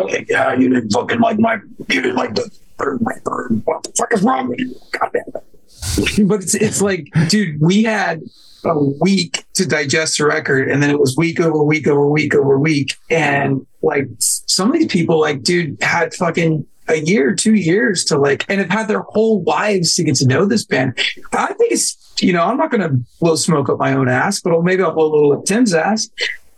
[0.02, 3.62] like, yeah, you didn't fucking like my you didn't like the bird my bird.
[3.66, 4.76] What the fuck is wrong with you?
[4.92, 6.28] God damn it.
[6.28, 8.22] But it's it's like, dude, we had
[8.66, 12.34] a week to digest the record, and then it was week over week over week
[12.34, 12.96] over week.
[13.10, 18.18] And like some of these people, like, dude, had fucking a year, two years to
[18.18, 20.98] like, and have had their whole lives to get to know this band.
[21.32, 24.42] I think it's, you know, I'm not going to blow smoke up my own ass,
[24.42, 26.10] but maybe I'll blow a little up Tim's ass.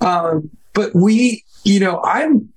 [0.02, 2.50] Um, but we, you know, I'm,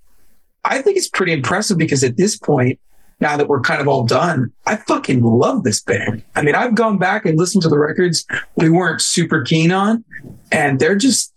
[0.65, 2.81] I think it's pretty impressive because at this point,
[3.21, 6.23] now that we're kind of all done, I fucking love this band.
[6.37, 8.25] I mean, I've gone back and listened to the records
[8.57, 10.05] we weren't super keen on,
[10.53, 11.33] and they're just,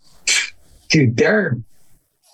[0.89, 1.58] dude, they're,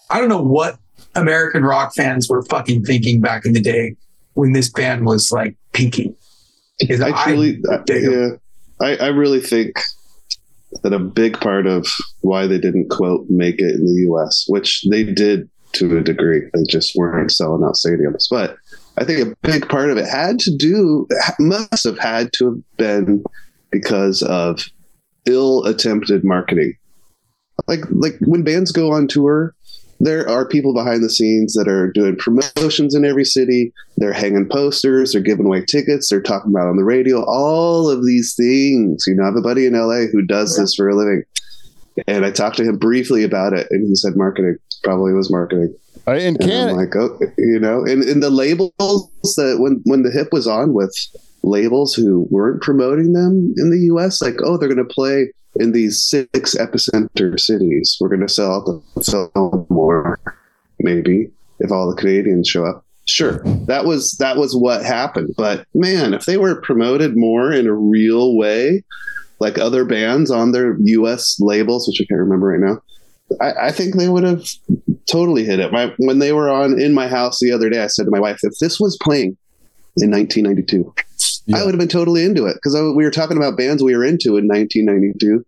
[0.10, 0.80] I don't know what
[1.18, 3.96] American rock fans were fucking thinking back in the day
[4.34, 6.16] when this band was like peaking.
[6.80, 8.30] Because I truly, I yeah,
[8.80, 9.82] I, I really think
[10.84, 11.88] that a big part of
[12.22, 16.42] why they didn't quote make it in the U.S., which they did to a degree,
[16.54, 18.26] they just weren't selling out stadiums.
[18.30, 18.58] But
[18.98, 21.08] I think a big part of it had to do,
[21.40, 23.24] must have had to have been
[23.72, 24.66] because of
[25.26, 26.74] ill attempted marketing.
[27.68, 29.54] Like, like when bands go on tour,
[30.00, 33.74] there are people behind the scenes that are doing promotions in every city.
[33.98, 38.06] They're hanging posters, they're giving away tickets, they're talking about on the radio, all of
[38.06, 39.06] these things.
[39.08, 41.24] You know, I have a buddy in LA who does this for a living.
[42.08, 45.74] And I talked to him briefly about it, and he said marketing probably was marketing.
[46.06, 48.72] I, in And I'm like, oh, you know, and, and the labels
[49.36, 50.96] that when when the hip was on with
[51.44, 55.72] labels who weren't promoting them in the U.S., like, oh, they're going to play in
[55.72, 57.98] these six epicenter cities.
[58.00, 60.20] We're going to sell out the sell more,
[60.80, 62.84] maybe if all the Canadians show up.
[63.06, 65.34] Sure, that was that was what happened.
[65.38, 68.84] But man, if they were promoted more in a real way,
[69.40, 71.38] like other bands on their U.S.
[71.40, 72.82] labels, which I can't remember right now,
[73.42, 74.46] I, I think they would have
[75.10, 75.72] totally hit it.
[75.72, 78.20] My, when they were on in my house the other day, I said to my
[78.20, 79.38] wife, if this was playing
[79.98, 80.94] in 1992,
[81.48, 81.58] Yeah.
[81.58, 84.04] I would have been totally into it because we were talking about bands we were
[84.04, 85.46] into in 1992,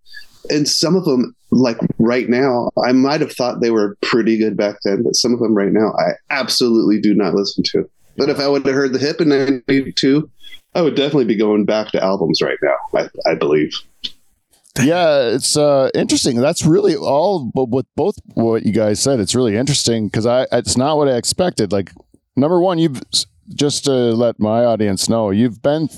[0.50, 4.56] and some of them, like right now, I might have thought they were pretty good
[4.56, 7.90] back then, but some of them right now, I absolutely do not listen to.
[8.16, 10.30] But if I would have heard the hip in '92,
[10.74, 12.76] I would definitely be going back to albums right now.
[12.96, 13.74] I, I believe.
[14.82, 16.38] yeah, it's uh, interesting.
[16.38, 17.52] That's really all.
[17.54, 21.10] But with both what you guys said, it's really interesting because I it's not what
[21.10, 21.72] I expected.
[21.72, 21.92] Like
[22.36, 23.02] number one, you've
[23.54, 25.90] just to let my audience know, you've been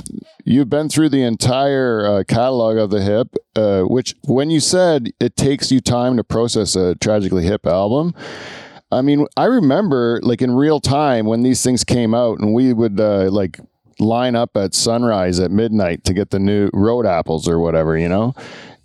[0.46, 3.36] you've been through the entire uh, catalog of the hip.
[3.56, 8.14] Uh, which when you said it takes you time to process a tragically hip album.
[8.94, 12.74] I mean, I remember like in real time when these things came out, and we
[12.74, 13.60] would uh, like
[14.02, 18.10] line up at sunrise at midnight to get the new road apples or whatever, you
[18.10, 18.34] know?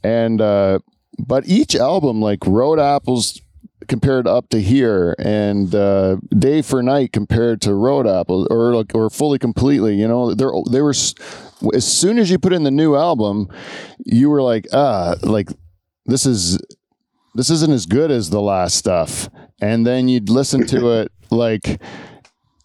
[0.03, 0.81] And, uh,
[1.19, 3.41] but each album, like Road Apples
[3.87, 9.11] compared up to here and uh, Day for Night compared to Road Apples or or
[9.11, 12.94] fully completely, you know, they're, they were, as soon as you put in the new
[12.96, 13.49] album,
[14.05, 15.49] you were like, ah, like
[16.07, 16.59] this is,
[17.35, 19.29] this isn't as good as the last stuff.
[19.61, 21.81] And then you'd listen to it like,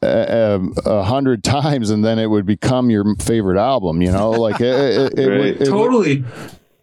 [0.04, 4.02] uh, um, a hundred times, and then it would become your favorite album.
[4.02, 5.38] You know, like it, it, it, Right.
[5.40, 6.24] would, it would- Totally.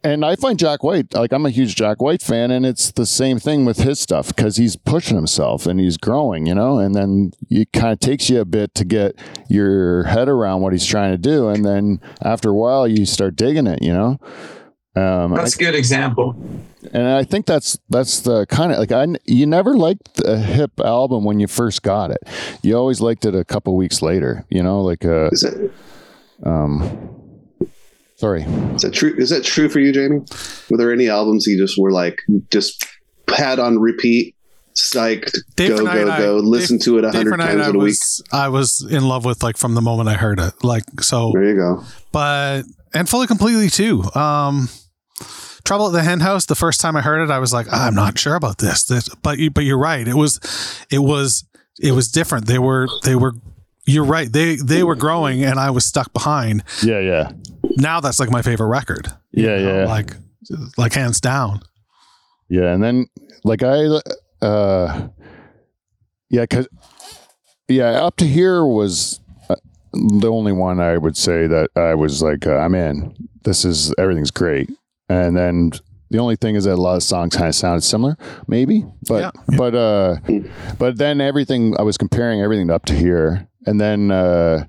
[0.05, 3.07] And I find Jack White like I'm a huge Jack White fan, and it's the
[3.07, 6.47] same thing with his stuff because he's pushing himself and he's growing.
[6.47, 9.17] You know, and then it kind of takes you a bit to get
[9.49, 13.37] your head around what he's trying to do, and then after a while you start
[13.37, 13.83] digging it.
[13.83, 14.21] You know.
[14.97, 16.35] Um, That's a good example.
[16.93, 20.73] and I think that's that's the kind of like I you never liked a hip
[20.81, 22.19] album when you first got it.
[22.63, 24.45] You always liked it a couple weeks later.
[24.51, 25.71] You know, like uh, Is that
[26.43, 27.18] um,
[28.19, 29.15] sorry, is that true?
[29.17, 30.21] Is that true for you, Jamie?
[30.71, 32.19] Were there any albums you just were like
[32.51, 32.87] just
[33.35, 34.35] had on repeat,
[34.75, 37.73] psyched, Day go go Night, go, I- listen to it a hundred times I a
[37.73, 37.83] week?
[37.83, 40.53] was I was in love with like from the moment I heard it.
[40.63, 41.85] Like so, There you go.
[42.13, 42.63] but
[42.95, 44.03] and fully completely too.
[44.15, 44.69] Um,
[45.65, 46.47] Trouble at the Hen House.
[46.47, 48.85] The first time I heard it, I was like, I'm not sure about this.
[48.85, 50.07] This, but you, but you're right.
[50.09, 50.41] It was,
[50.91, 51.45] it was,
[51.79, 52.47] it was different.
[52.47, 53.35] They were, they were.
[53.85, 54.33] You're right.
[54.33, 56.63] They they were growing, and I was stuck behind.
[56.83, 57.33] yeah, yeah,
[57.77, 59.09] Now that's like my favorite record.
[59.33, 59.85] yeah, yeah.
[59.87, 60.15] Like,
[60.77, 61.61] like hands down.
[62.49, 63.07] Yeah, and then
[63.45, 64.01] like I,
[64.41, 65.09] uh,
[66.31, 66.67] yeah, cause
[67.69, 69.57] yeah, up to here was uh,
[69.93, 73.15] the only one I would say that I was like, uh, I'm in.
[73.45, 74.71] This is everything's great,
[75.09, 75.73] and then
[76.11, 79.21] the only thing is that a lot of songs kind of sounded similar, maybe, but
[79.23, 79.57] Yeah, yeah.
[79.59, 80.17] but uh,
[80.79, 84.65] but then everything I was comparing everything up to here, and then uh,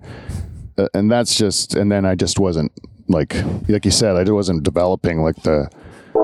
[0.78, 2.72] uh, and that's just, and then I just wasn't
[3.10, 3.36] like
[3.68, 5.70] like you said, I just wasn't developing like the.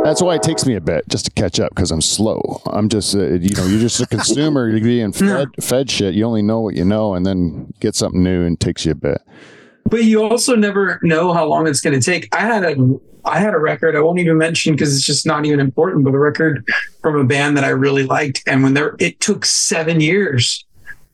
[0.04, 2.62] That's why it takes me a bit just to catch up because I'm slow.
[2.68, 4.70] I'm just, uh, you know, you're just a consumer.
[4.70, 6.16] You're being fed, fed shit.
[6.16, 8.92] You only know what you know, and then get something new and it takes you
[8.92, 9.22] a bit.
[9.86, 12.34] But you also never know how long it's going to take.
[12.36, 12.76] I had a
[13.26, 16.14] I had a record I won't even mention because it's just not even important, but
[16.14, 16.68] a record
[17.02, 20.65] from a band that I really liked, and when there it took seven years,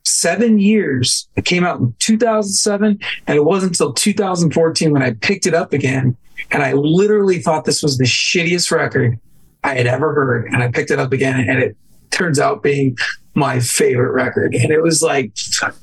[0.04, 1.28] seven years.
[1.36, 5.72] It came out in 2007, and it wasn't until 2014 when I picked it up
[5.72, 6.16] again,
[6.50, 9.18] and I literally thought this was the shittiest record
[9.64, 11.76] I had ever heard, and I picked it up again, and it
[12.10, 12.96] turns out being
[13.34, 15.32] my favorite record, and it was like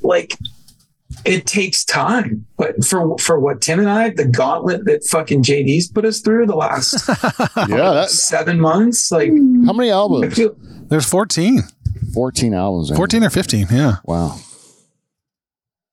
[0.01, 0.33] like
[1.25, 2.45] it takes time.
[2.57, 6.45] But for for what Tim and I, the gauntlet that fucking JD's put us through
[6.45, 7.07] the last
[7.57, 7.93] Yeah.
[7.93, 9.31] That, seven months, like
[9.65, 10.35] how many albums?
[10.35, 10.55] feel
[10.89, 11.61] There's 14,
[12.13, 12.89] 14 albums.
[12.91, 12.97] man.
[12.97, 13.67] 14 or 15.
[13.71, 13.95] Yeah.
[14.05, 14.37] Wow.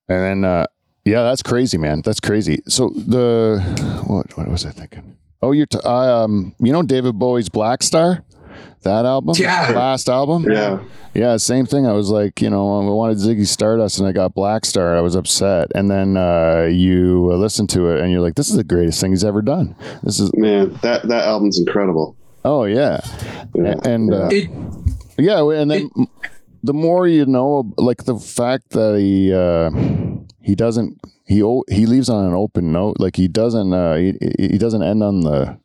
[0.09, 0.67] And then, uh,
[1.05, 2.03] yeah, that's crazy, man.
[2.05, 2.63] That's crazy.
[2.69, 3.61] So the
[4.07, 5.17] what what was I thinking?
[5.43, 8.23] Oh, you're t- I, um, you know David Bowie's Blackstar,
[8.83, 9.71] that album, Yeah.
[9.75, 10.47] last album.
[10.51, 10.81] Yeah.
[11.15, 11.87] Yeah, same thing.
[11.87, 14.97] I was like, you know, I wanted Ziggy Stardust, and I got Blackstar.
[14.97, 18.57] I was upset, and then uh, you listen to it, and you're like, this is
[18.57, 19.75] the greatest thing he's ever done.
[20.03, 22.17] This is Man, that that album's incredible.
[22.45, 23.01] oh yeah,
[23.55, 23.77] Yeah.
[23.85, 24.51] and uh, it.
[25.19, 25.91] Yeah, and then
[26.63, 29.71] the more you know, like the fact that he uh,
[30.43, 34.15] he doesn't he o- he leaves on an open note, like he doesn't uh, he,
[34.39, 35.59] he doesn't end on the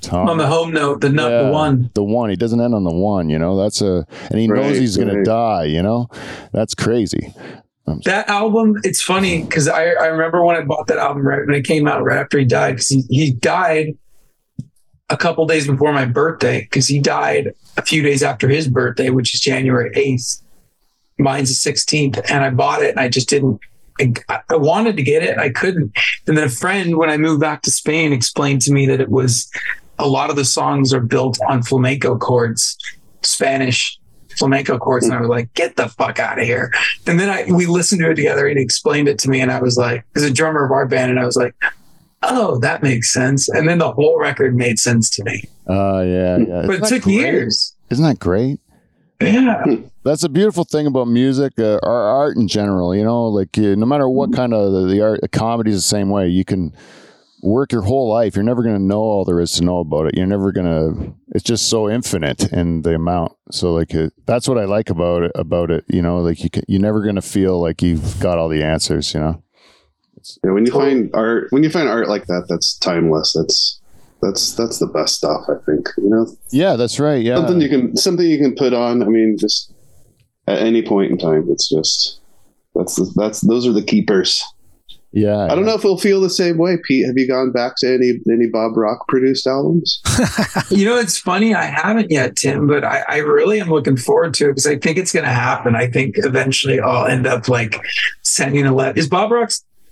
[0.00, 0.28] top.
[0.28, 1.90] On the home note, the nut, Yeah, the one.
[1.94, 2.30] the one.
[2.30, 3.28] He doesn't end on the one.
[3.28, 5.64] You know, that's a and he knows Right, he's gonna die.
[5.64, 6.08] You know,
[6.52, 7.34] that's crazy.
[8.04, 11.54] That album, it's funny because I, I remember when I bought that album right when
[11.54, 13.96] it came out right after he died because he, he died
[15.08, 19.10] a couple days before my birthday because he died a few days after his birthday,
[19.10, 20.42] which is January 8th.
[21.18, 22.30] Mine's the 16th.
[22.30, 23.60] And I bought it and I just didn't.
[24.28, 25.38] I, wanted to get it.
[25.38, 25.90] I couldn't.
[26.26, 29.08] And then a friend, when I moved back to Spain, explained to me that it
[29.08, 29.50] was
[29.98, 32.76] a lot of the songs are built on flamenco chords,
[33.22, 33.98] Spanish
[34.36, 35.06] flamenco chords.
[35.06, 36.70] And I was like, get the fuck out of here.
[37.06, 39.40] And then I, we listened to it together and he explained it to me.
[39.40, 41.54] And I was like, as a drummer of our band, and I was like,
[42.28, 43.48] oh, that makes sense.
[43.48, 45.44] And then the whole record made sense to me.
[45.68, 46.62] Uh, yeah, yeah.
[46.66, 47.14] But Isn't it took great?
[47.14, 47.76] years.
[47.90, 48.60] Isn't that great?
[49.20, 49.64] Yeah.
[50.04, 52.94] That's a beautiful thing about music, uh, our art in general.
[52.94, 55.82] You know, like uh, no matter what kind of the, the art, comedy is the
[55.82, 56.28] same way.
[56.28, 56.74] You can
[57.42, 58.36] work your whole life.
[58.36, 60.16] You're never going to know all there is to know about it.
[60.16, 61.14] You're never going to.
[61.28, 63.32] It's just so infinite in the amount.
[63.50, 65.32] So like it, that's what I like about it.
[65.34, 68.38] About it, you know, like you can, you're never going to feel like you've got
[68.38, 69.14] all the answers.
[69.14, 69.42] You know.
[70.44, 73.32] Yeah, when you find art, when you find art like that, that's timeless.
[73.34, 73.80] That's
[74.22, 75.42] that's that's the best stuff.
[75.48, 77.22] I think you know Yeah, that's right.
[77.22, 77.36] Yeah.
[77.36, 79.02] something you can something you can put on.
[79.02, 79.72] I mean, just
[80.46, 82.20] at any point in time, it's just
[82.74, 84.42] that's the, that's those are the keepers.
[85.12, 85.44] yeah.
[85.44, 86.76] I don't know if we'll feel the same way.
[86.86, 90.00] Pete, have you gone back to any any Bob Rock produced albums?
[90.70, 91.54] You know, it's funny.
[91.54, 94.76] I haven't yet, Tim, but I, I really am looking forward to it because I
[94.76, 95.76] think it's going to happen.
[95.76, 97.80] I think eventually I'll end up like
[98.22, 98.98] sending a letter.
[98.98, 99.50] Is Bob Rock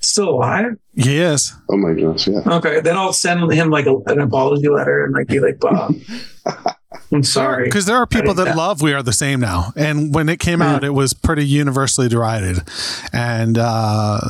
[0.09, 0.77] still alive?
[0.95, 1.53] Yes.
[1.69, 2.41] Oh my gosh, yeah.
[2.47, 5.95] Okay, then I'll send him like a, an apology letter and like be like, Bob,
[7.11, 7.65] I'm sorry.
[7.65, 8.57] Because there are people that know.
[8.57, 9.73] love We Are the Same now.
[9.77, 12.59] And when it came out, it was pretty universally derided.
[13.13, 14.21] And uh,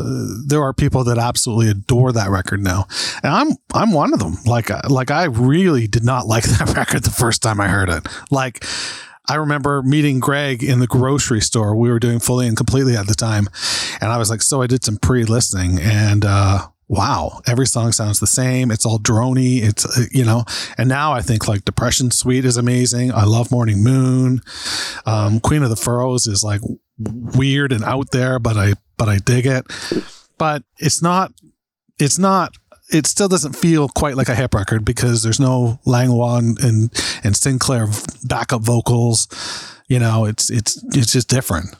[0.46, 2.87] there are people that absolutely adore that record now.
[3.22, 4.37] And I'm I'm one of them.
[4.46, 7.88] Like uh, like I really did not like that record the first time I heard
[7.90, 8.06] it.
[8.30, 8.64] Like
[9.28, 11.74] I remember meeting Greg in the grocery store.
[11.74, 13.48] We were doing fully and completely at the time.
[14.00, 18.20] And I was like, so I did some pre-listening and uh wow, every song sounds
[18.20, 18.70] the same.
[18.70, 19.62] It's all drony.
[19.62, 20.44] It's, uh, you know,
[20.76, 23.12] and now I think like Depression Suite is amazing.
[23.12, 24.42] I love Morning Moon.
[25.06, 26.60] Um, Queen of the Furrows is like
[26.98, 29.64] weird and out there, but I, but I dig it.
[30.37, 31.32] But it's not,
[31.98, 32.54] it's not,
[32.94, 37.04] it still doesn't feel quite like a hip record because there's no Langlois and, and,
[37.24, 37.88] and Sinclair
[38.24, 39.28] backup vocals.
[39.88, 41.74] You know, it's, it's, it's just different.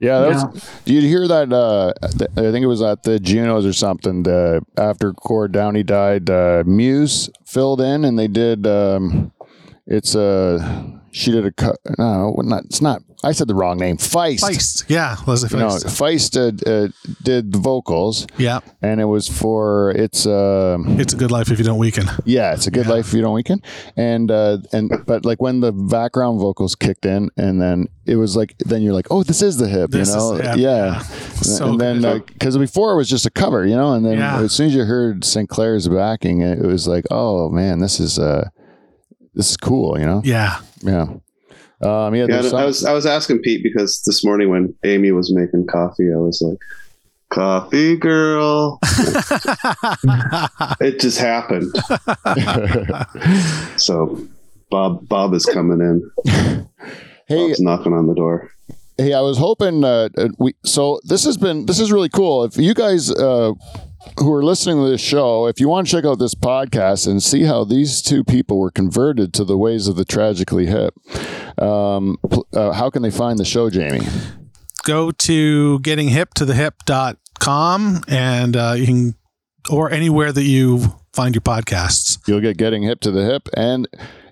[0.00, 1.52] Yeah, that was, did you hear that?
[1.52, 4.22] Uh, th- I think it was at the Junos or something.
[4.22, 8.64] The, after Gord Downie died, uh, Muse filled in, and they did.
[8.64, 9.32] Um,
[9.88, 11.76] it's uh, she did a cut.
[11.98, 12.64] No, not.
[12.64, 13.02] It's not.
[13.24, 13.96] I said the wrong name.
[13.96, 14.44] Feist.
[14.44, 14.84] Feist.
[14.88, 15.16] Yeah.
[15.26, 15.84] Leslie Feist.
[15.86, 16.88] Feist uh, uh,
[17.24, 18.60] did the vocals, yeah.
[18.80, 20.24] and it was for it's.
[20.24, 22.04] Uh, It's a good life if you don't weaken.
[22.24, 23.60] yeah, it's a good life if you don't weaken.
[23.96, 28.36] And uh, and but like when the background vocals kicked in, and then it was
[28.36, 30.32] like then you're like, oh, this is the hip, This you know?
[30.34, 30.54] hip, yeah.
[30.56, 30.98] yeah.
[31.42, 34.40] So and then because before it was just a cover, you know, and then Yeah.
[34.42, 38.18] as soon as you heard Sinclair's backing, it, it was like, oh man, this is
[38.18, 38.48] uh,
[39.38, 40.20] this is cool, you know?
[40.24, 40.60] Yeah.
[40.82, 41.02] Yeah.
[41.80, 45.12] Um, yeah, Yeah, there's I was I was asking Pete because this morning when Amy
[45.12, 46.58] was making coffee, I was like,
[47.30, 48.80] "Coffee girl."
[50.80, 51.72] it just happened.
[53.76, 54.26] So
[54.70, 56.10] Bob Bob is coming in.
[57.28, 58.50] hey, Bob's knocking on the door.
[58.96, 60.54] Hey, I was hoping uh, uh, we.
[60.64, 62.42] So this has been this is really cool.
[62.42, 63.52] If you guys uh,
[64.18, 67.22] who are listening to this show, if you want to check out this podcast and
[67.22, 70.94] see how these two people were converted to the ways of the tragically hip,
[71.60, 72.16] um,
[72.52, 74.06] uh, how can they find the show, Jamie?
[74.84, 79.14] go to gettinghiptothehip.com and uh, you can
[79.70, 80.80] or anywhere that you
[81.12, 83.86] find your podcasts You'll get getting hip to the hip, and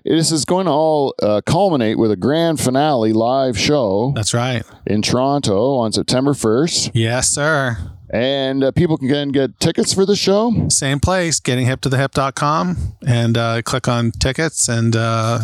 [0.09, 4.63] this is going to all uh, culminate with a grand finale live show that's right
[4.85, 7.77] in Toronto on September first, yes sir
[8.13, 10.67] and uh, people can get, get tickets for the show.
[10.69, 15.39] same place gettinghiptothehip.com and uh, click on tickets and uh,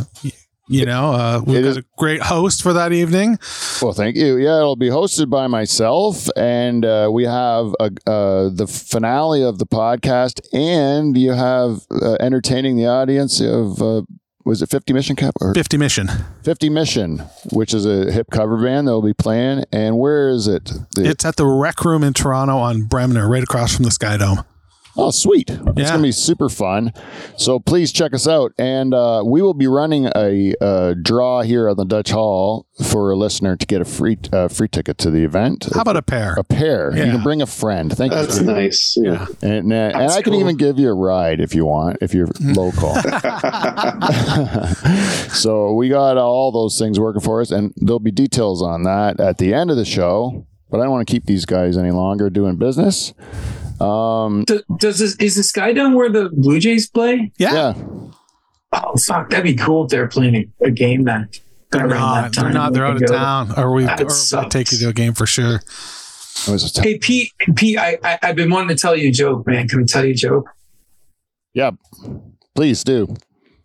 [0.70, 3.38] you know uh, we've got is- a great host for that evening
[3.82, 4.38] Well, thank you.
[4.38, 9.60] Yeah, it'll be hosted by myself, and uh, we have a, uh, the finale of
[9.60, 14.04] the podcast, and you have uh, entertaining the audience of uh,
[14.46, 16.10] was it Fifty Mission Cap or 50 mission
[16.44, 17.20] Fifty Mission,
[17.52, 19.64] which is a hip cover band that will be playing.
[19.72, 20.72] And where is it?
[20.96, 24.18] The- it's at the rec room in toronto on bremner right across from the sky
[24.18, 24.44] dome
[24.96, 25.50] Oh, sweet.
[25.50, 25.74] It's Yeah.
[25.90, 26.94] going to be super fun.
[27.36, 28.52] So please check us out.
[28.60, 33.10] And uh, we will be running a uh, draw here on the Dutch Hall for
[33.12, 35.68] a listener to get a free uh, free ticket to the event.
[35.74, 36.96] how about a pair a pair?
[36.96, 37.92] You can bring a friend.
[37.96, 38.46] Thank That's you.
[38.46, 38.96] That's nice.
[39.00, 39.26] Yeah.
[39.42, 40.42] And, uh, and That's I can cool.
[40.42, 42.94] even give you a ride if you want, if you're local.
[45.34, 49.20] so we got all those things working for us, and there'll be details on that
[49.20, 50.46] at the end of the show.
[50.70, 53.14] But I don't want to keep these guys any longer doing business.
[53.84, 57.32] Um, Do- Does this is the Sky Dome where the Blue Jays play?
[57.38, 57.74] yeah, yeah,
[58.74, 61.30] Oh fuck, that'd be cool if they're playing a, a game then.
[61.72, 64.54] they're not that they're not they're out of town or we or we sucks.
[64.54, 67.98] take you to a game for sure it was a t- Hey Pete, Pete, I,
[68.04, 69.68] I I've been wanting to tell you a joke, man.
[69.68, 70.50] Can we tell you a joke?
[71.54, 71.72] yeah.
[72.56, 73.14] Please do.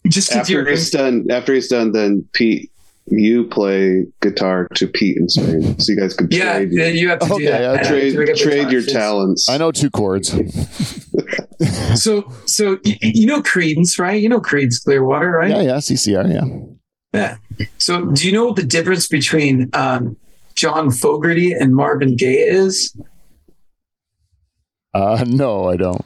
[0.06, 2.70] Just After you're he's done, after he's done, then Pete,
[3.10, 7.08] you play guitar to Pete in Spain, so you guys could yeah, trade, yeah, you
[7.08, 7.60] have to Okay, do that.
[7.60, 9.48] yeah, I trade, pick up the trade your talents.
[9.48, 10.34] I know two chords.
[11.96, 14.20] So, so y- you know Creedence, right?
[14.22, 15.50] You know Creedence Clearwater, right?
[15.50, 15.76] Yeah, yeah.
[15.78, 16.32] CCR.
[16.32, 17.36] Yeah.
[17.58, 17.66] Yeah.
[17.78, 20.16] So, do you know what the difference between um,
[20.54, 22.94] John Fogerty and Marvin Gaye is?
[24.94, 26.04] Uh, no, I don't.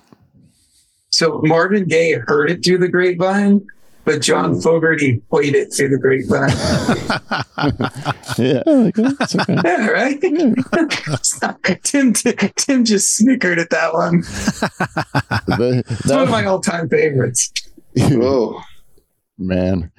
[1.11, 3.67] So, Marvin Gaye heard it through the grapevine,
[4.05, 6.51] but John Fogerty played it through the grapevine.
[8.39, 9.35] Yeah, like that.
[9.35, 9.61] Okay.
[9.65, 10.19] yeah, right?
[11.83, 12.13] Tim,
[12.57, 14.21] Tim just snickered at that one.
[14.21, 17.53] The- It's one of my all-time favorites.
[17.97, 18.61] Whoa.
[19.39, 19.93] man,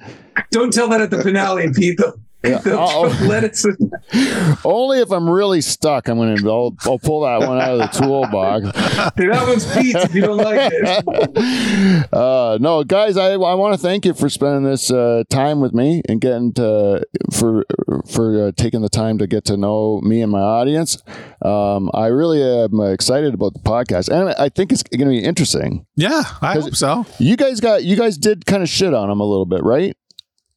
[0.50, 1.98] Don't tell that at the finale, Pete.
[2.44, 2.72] They'll, Yeah.
[2.74, 3.26] Uh-oh.
[3.26, 3.56] let it.
[3.56, 3.76] slip.
[4.64, 6.36] only if I'm really stuck, I'm gonna.
[6.50, 8.66] I'll, I'll pull that one out of the toolbox.
[9.34, 12.12] That one's Pete's if you don't like it.
[12.12, 15.72] uh, no, guys, I, I want to thank you for spending this uh, time with
[15.74, 17.64] me and getting to for
[18.06, 21.02] for uh, taking the time to get to know me and my audience.
[21.42, 25.22] Um, I really am excited about the podcast, and I think it's going to be
[25.24, 25.86] interesting.
[25.96, 27.06] Yeah, I hope so.
[27.18, 29.96] You guys got you guys did kind of shit on them a little bit, right?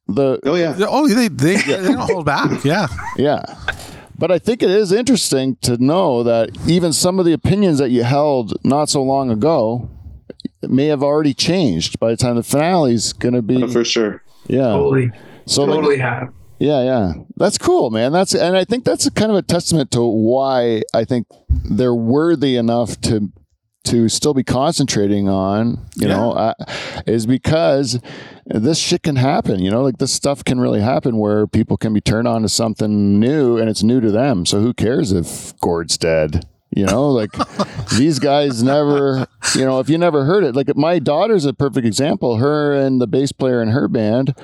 [0.07, 0.75] The Oh yeah.
[0.79, 2.63] Oh, they they, they don't hold back.
[2.63, 2.87] Yeah.
[3.17, 3.41] yeah.
[4.17, 7.91] But I think it is interesting to know that even some of the opinions that
[7.91, 9.89] you held not so long ago
[10.63, 13.61] may have already changed by the time the finale is going to be.
[13.63, 14.23] Oh, for sure.
[14.47, 14.69] Yeah.
[14.69, 15.11] Totally,
[15.45, 16.33] So like, totally have.
[16.57, 18.11] yeah, yeah, that's cool, man.
[18.11, 21.27] That's and I think that's a kind of a testament to why I think
[21.69, 23.29] they're worthy enough to
[23.89, 25.79] to still be concentrating on.
[25.95, 26.53] You know, uh,
[27.05, 27.99] is because
[28.45, 29.59] this shit can happen.
[29.59, 32.49] You know, like this stuff can really happen where people can be turned on to
[32.49, 34.45] something new and it's new to them.
[34.45, 36.45] So who cares if Gord's dead?
[36.75, 37.31] You know, like
[37.97, 41.87] these guys never, you know, if you never heard it, like my daughter's a perfect
[41.87, 42.37] example.
[42.37, 44.35] Her and the bass player in her band,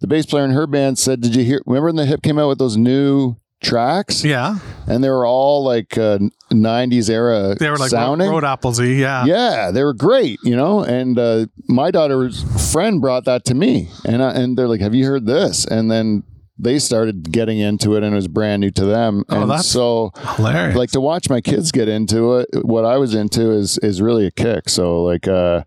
[0.00, 1.62] the bass player in her band said, "Did you hear?
[1.66, 4.24] Remember when the hip came out with those new tracks?
[4.24, 4.58] Yeah.
[4.86, 6.18] And they were all like uh,
[6.50, 8.28] '90s era They were like sounding.
[8.28, 8.98] road, road applesy.
[8.98, 9.24] Yeah.
[9.24, 10.82] Yeah, they were great, you know.
[10.82, 12.42] And uh, my daughter's
[12.72, 15.90] friend brought that to me, and I, and they're like, "Have you heard this?" And
[15.90, 16.24] then
[16.58, 19.24] they started getting into it, and it was brand new to them.
[19.30, 20.76] Oh, and that's- so, Hilarious.
[20.76, 24.26] like to watch my kids get into it, what I was into is is really
[24.26, 24.68] a kick.
[24.68, 25.62] So like, uh,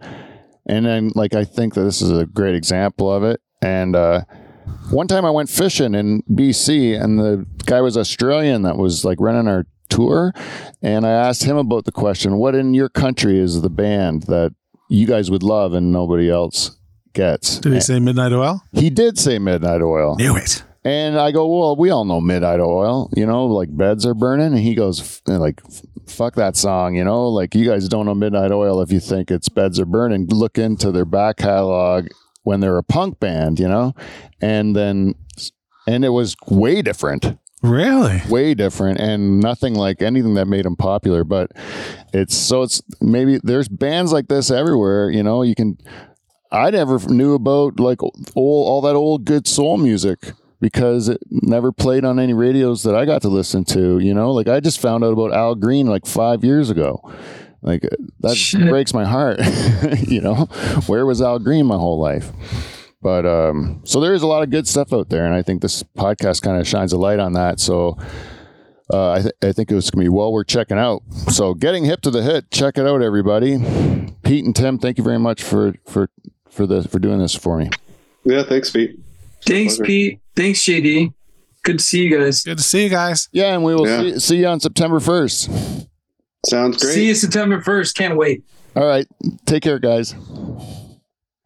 [0.67, 3.39] and then like I think that this is a great example of it.
[3.61, 4.21] And uh,
[4.91, 9.19] one time I went fishing in BC, and the guy was Australian that was like
[9.19, 10.33] running our tour,
[10.81, 14.53] and I asked him about the question: What in your country is the band that
[14.89, 16.77] you guys would love and nobody else
[17.13, 17.59] gets?
[17.59, 18.61] Did he say Midnight Oil?
[18.73, 20.15] He did say Midnight Oil.
[20.17, 20.63] Knew it.
[20.85, 24.47] And I go, well, we all know Midnight Oil, you know, like beds are burning.
[24.47, 25.61] And he goes, like,
[26.07, 29.31] fuck that song, you know, like you guys don't know Midnight Oil if you think
[29.31, 30.27] it's beds are burning.
[30.27, 32.07] Look into their back catalog
[32.43, 33.93] when they're a punk band, you know,
[34.41, 35.15] and then,
[35.87, 38.21] and it was way different, Really?
[38.29, 41.23] way different, and nothing like anything that made them popular.
[41.23, 41.51] But
[42.13, 45.77] it's so it's maybe there's bands like this everywhere, you know, you can.
[46.51, 51.71] I never knew about like old, all that old good soul music because it never
[51.71, 53.97] played on any radios that I got to listen to.
[53.99, 57.01] You know, like I just found out about Al Green like five years ago.
[57.63, 57.87] Like
[58.19, 58.67] that Shit.
[58.69, 59.39] breaks my heart.
[60.07, 60.45] you know,
[60.87, 62.31] where was Al Green my whole life?
[63.01, 65.61] But um, so there is a lot of good stuff out there, and I think
[65.61, 67.59] this podcast kind of shines a light on that.
[67.59, 67.97] So
[68.93, 71.01] uh, I, th- I think it was going to be well worth checking out.
[71.31, 73.57] So getting hip to the hip, check it out, everybody.
[74.23, 76.09] Pete and Tim, thank you very much for for
[76.49, 77.69] for the for doing this for me.
[78.23, 78.43] Yeah.
[78.43, 78.99] Thanks, Pete.
[79.45, 80.21] Thanks, Pete.
[80.35, 81.13] Thanks, JD.
[81.63, 82.43] Good to see you guys.
[82.43, 83.27] Good to see you guys.
[83.33, 84.01] Yeah, and we will Yeah.
[84.13, 85.49] see, see you on September first.
[86.45, 86.93] Sounds great.
[86.93, 87.95] See you September 1st.
[87.95, 88.43] Can't wait.
[88.75, 89.07] All right,
[89.45, 90.15] take care, guys.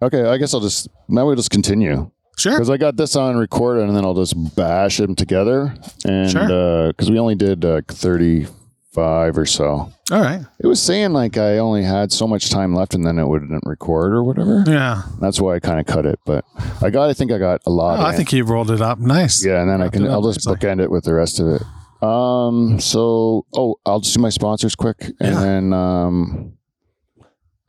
[0.01, 2.53] Okay, I guess I'll just now we'll just continue Sure.
[2.53, 5.73] because I got this on record and then I'll just bash them together
[6.05, 6.87] and Sure.
[6.93, 8.47] because we only did uh, thirty
[8.93, 9.91] five or so.
[10.11, 10.41] All right.
[10.59, 13.63] It was saying like I only had so much time left and then it wouldn't
[13.65, 14.63] record or whatever.
[14.67, 15.01] Yeah.
[15.19, 16.19] That's why I kind of cut it.
[16.25, 16.45] But
[16.81, 17.99] I got, I think I got a lot.
[17.99, 18.97] Oh, I think he rolled it up.
[18.99, 19.45] Nice.
[19.45, 21.61] yeah, and then I can, I'll just bookend it with the rest of it.
[22.01, 22.79] Um.
[22.79, 25.39] So, oh, I'll just do my sponsors quick, and Yeah.
[25.39, 26.53] then um,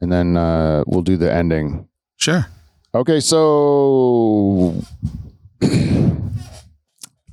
[0.00, 1.88] and then uh, we'll do the ending.
[2.16, 2.46] Sure.
[2.94, 4.74] Okay, so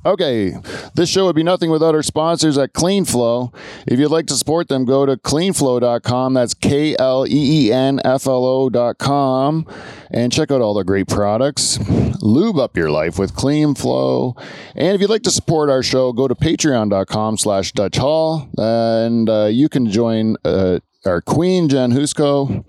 [0.06, 0.56] Okay,
[0.94, 3.52] this show would be nothing without our sponsors at KleenFlo.
[3.88, 6.32] If you'd like to support them, go to kleenflo.com.
[6.32, 9.66] That's K L E E N F L O.com
[10.12, 11.80] and check out all the great products.
[12.22, 14.40] Lube up your life with KleenFlo.
[14.76, 19.28] And if you'd like to support our show, go to patreon.com slash Dutch Hall and
[19.28, 22.64] uh, you can join uh, our queen, Jen Husko,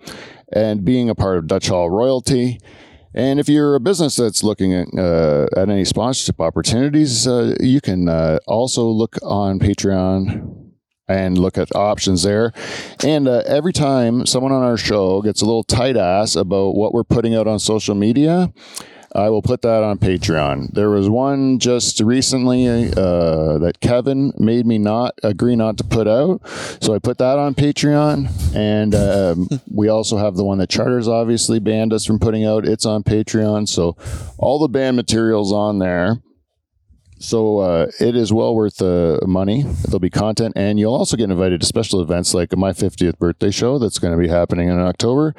[0.51, 2.59] and being a part of Dutch Hall royalty.
[3.18, 7.82] And if you're a business that's looking at, uh, at any sponsorship opportunities, uh, you
[7.82, 10.74] can uh, also look on Patreon
[11.07, 12.53] and look at options there.
[13.03, 16.93] And uh, every time someone on our show gets a little tight ass about what
[16.93, 18.53] we're putting out on social media,
[19.18, 20.74] I will put that on Patreon.
[20.74, 26.07] There was one just recently uh, that Kevin made me not agree not to put
[26.07, 26.47] out,
[26.80, 28.30] so I put that on Patreon.
[28.55, 32.68] And um, we also have the one that Charters obviously banned us from putting out.
[32.68, 33.97] It's on Patreon, so
[34.38, 36.22] all the banned materials on there.
[37.20, 39.63] So uh, it is well worth the money.
[39.63, 43.51] There'll be content, and you'll also get invited to special events like my 50th birthday
[43.51, 45.34] show that's going to be happening in October.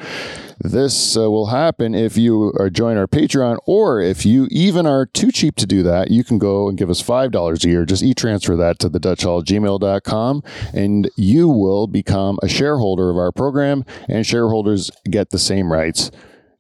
[0.59, 5.07] This uh, will happen if you are join our Patreon, or if you even are
[5.07, 7.85] too cheap to do that, you can go and give us five dollars a year.
[7.85, 10.43] Just e-transfer that to the Dutch Hall gmail.com,
[10.75, 16.11] and you will become a shareholder of our program, and shareholders get the same rights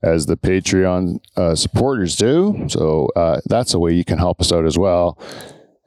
[0.03, 2.66] as the Patreon uh, supporters do.
[2.68, 5.18] So uh, that's a way you can help us out as well.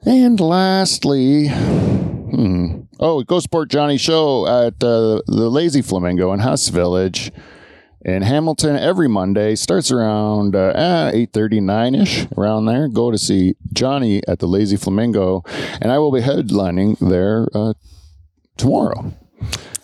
[0.04, 6.68] And lastly, hmm, oh, Go Sport Johnny show at uh, the Lazy Flamingo in Hess
[6.68, 7.32] Village
[8.04, 9.54] in Hamilton every Monday.
[9.54, 12.88] Starts around uh, 8.30, ish around there.
[12.88, 15.42] Go to see Johnny at the Lazy Flamingo.
[15.80, 17.74] And I will be headlining there uh,
[18.56, 19.12] tomorrow.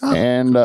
[0.02, 0.56] And...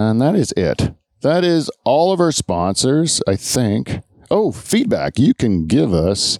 [0.00, 0.94] And that is it.
[1.20, 4.00] That is all of our sponsors, I think.
[4.30, 5.18] Oh, feedback.
[5.18, 6.38] You can give us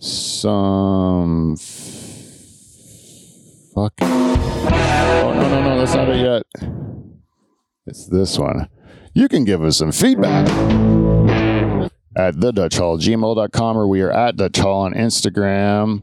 [0.00, 1.54] some.
[3.72, 3.92] Fuck.
[4.00, 5.78] Oh, no, no, no.
[5.78, 6.42] That's not it yet.
[7.86, 8.68] It's this one.
[9.14, 10.48] You can give us some feedback
[12.16, 16.02] at the Dutch Hall, gmail.com, or we are at Dutch Hall on Instagram.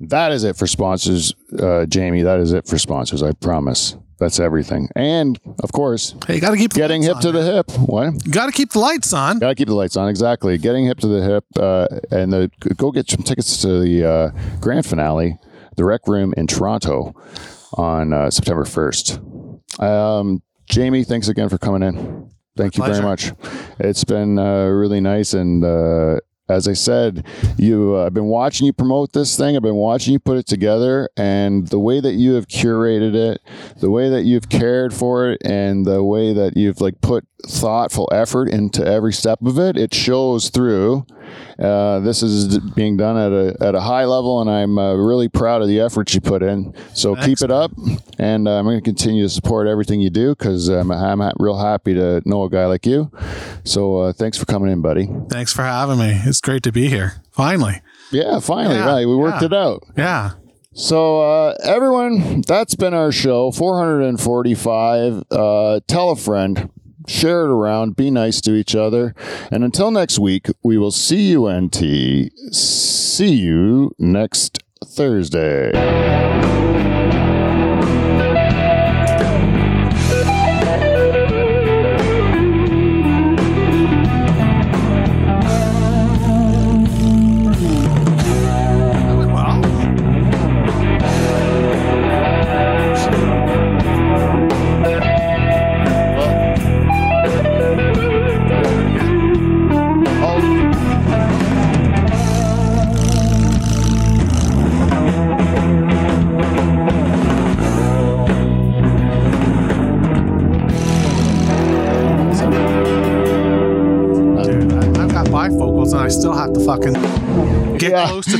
[0.00, 2.22] That is it for sponsors, uh, Jamie.
[2.22, 3.22] That is it for sponsors.
[3.22, 3.98] I promise.
[4.24, 4.88] That's everything.
[4.96, 7.70] And of course, Hey, you got to keep getting hip on, to the hip.
[7.72, 8.24] What?
[8.24, 9.38] You got to keep the lights on.
[9.38, 10.08] Got to keep the lights on.
[10.08, 10.56] Exactly.
[10.56, 11.44] Getting hip to the hip.
[11.58, 15.36] Uh, and the, go get some tickets to the uh, grand finale,
[15.76, 17.14] the Rec Room in Toronto
[17.74, 19.82] on uh, September 1st.
[19.82, 22.30] Um, Jamie, thanks again for coming in.
[22.56, 23.30] Thank you very much.
[23.78, 25.34] It's been uh, really nice.
[25.34, 27.26] And uh, as I said,
[27.56, 29.56] you uh, I've been watching you promote this thing.
[29.56, 33.40] I've been watching you put it together, and the way that you have curated it,
[33.80, 38.08] the way that you've cared for it, and the way that you've like put thoughtful
[38.12, 41.06] effort into every step of it, it shows through.
[41.58, 45.28] Uh, this is being done at a at a high level, and I'm uh, really
[45.28, 46.74] proud of the effort you put in.
[46.94, 47.72] So keep it up,
[48.24, 51.58] and uh, I'm going to continue to support everything you do because I'm, I'm real
[51.58, 53.10] happy to know a guy like you.
[53.64, 55.10] So uh, thanks for coming in, buddy.
[55.28, 56.20] Thanks for having me.
[56.24, 57.22] It's great to be here.
[57.32, 57.82] Finally.
[58.10, 59.06] Yeah, finally, Yeah, right?
[59.06, 59.46] We worked yeah.
[59.46, 59.84] it out.
[59.96, 60.30] Yeah.
[60.72, 65.22] So, uh, everyone, that's been our show, 445.
[65.30, 66.70] Uh, tell a friend,
[67.06, 69.14] share it around, be nice to each other.
[69.52, 72.32] And until next week, we will see you, NT.
[72.52, 76.63] See you next Thursday.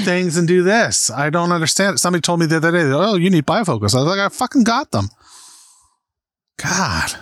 [0.04, 1.10] Things and do this.
[1.10, 1.98] I don't understand.
[2.00, 3.94] Somebody told me the other day, oh, you need bifocals.
[3.94, 5.08] I was like, I fucking got them.
[6.56, 7.16] God.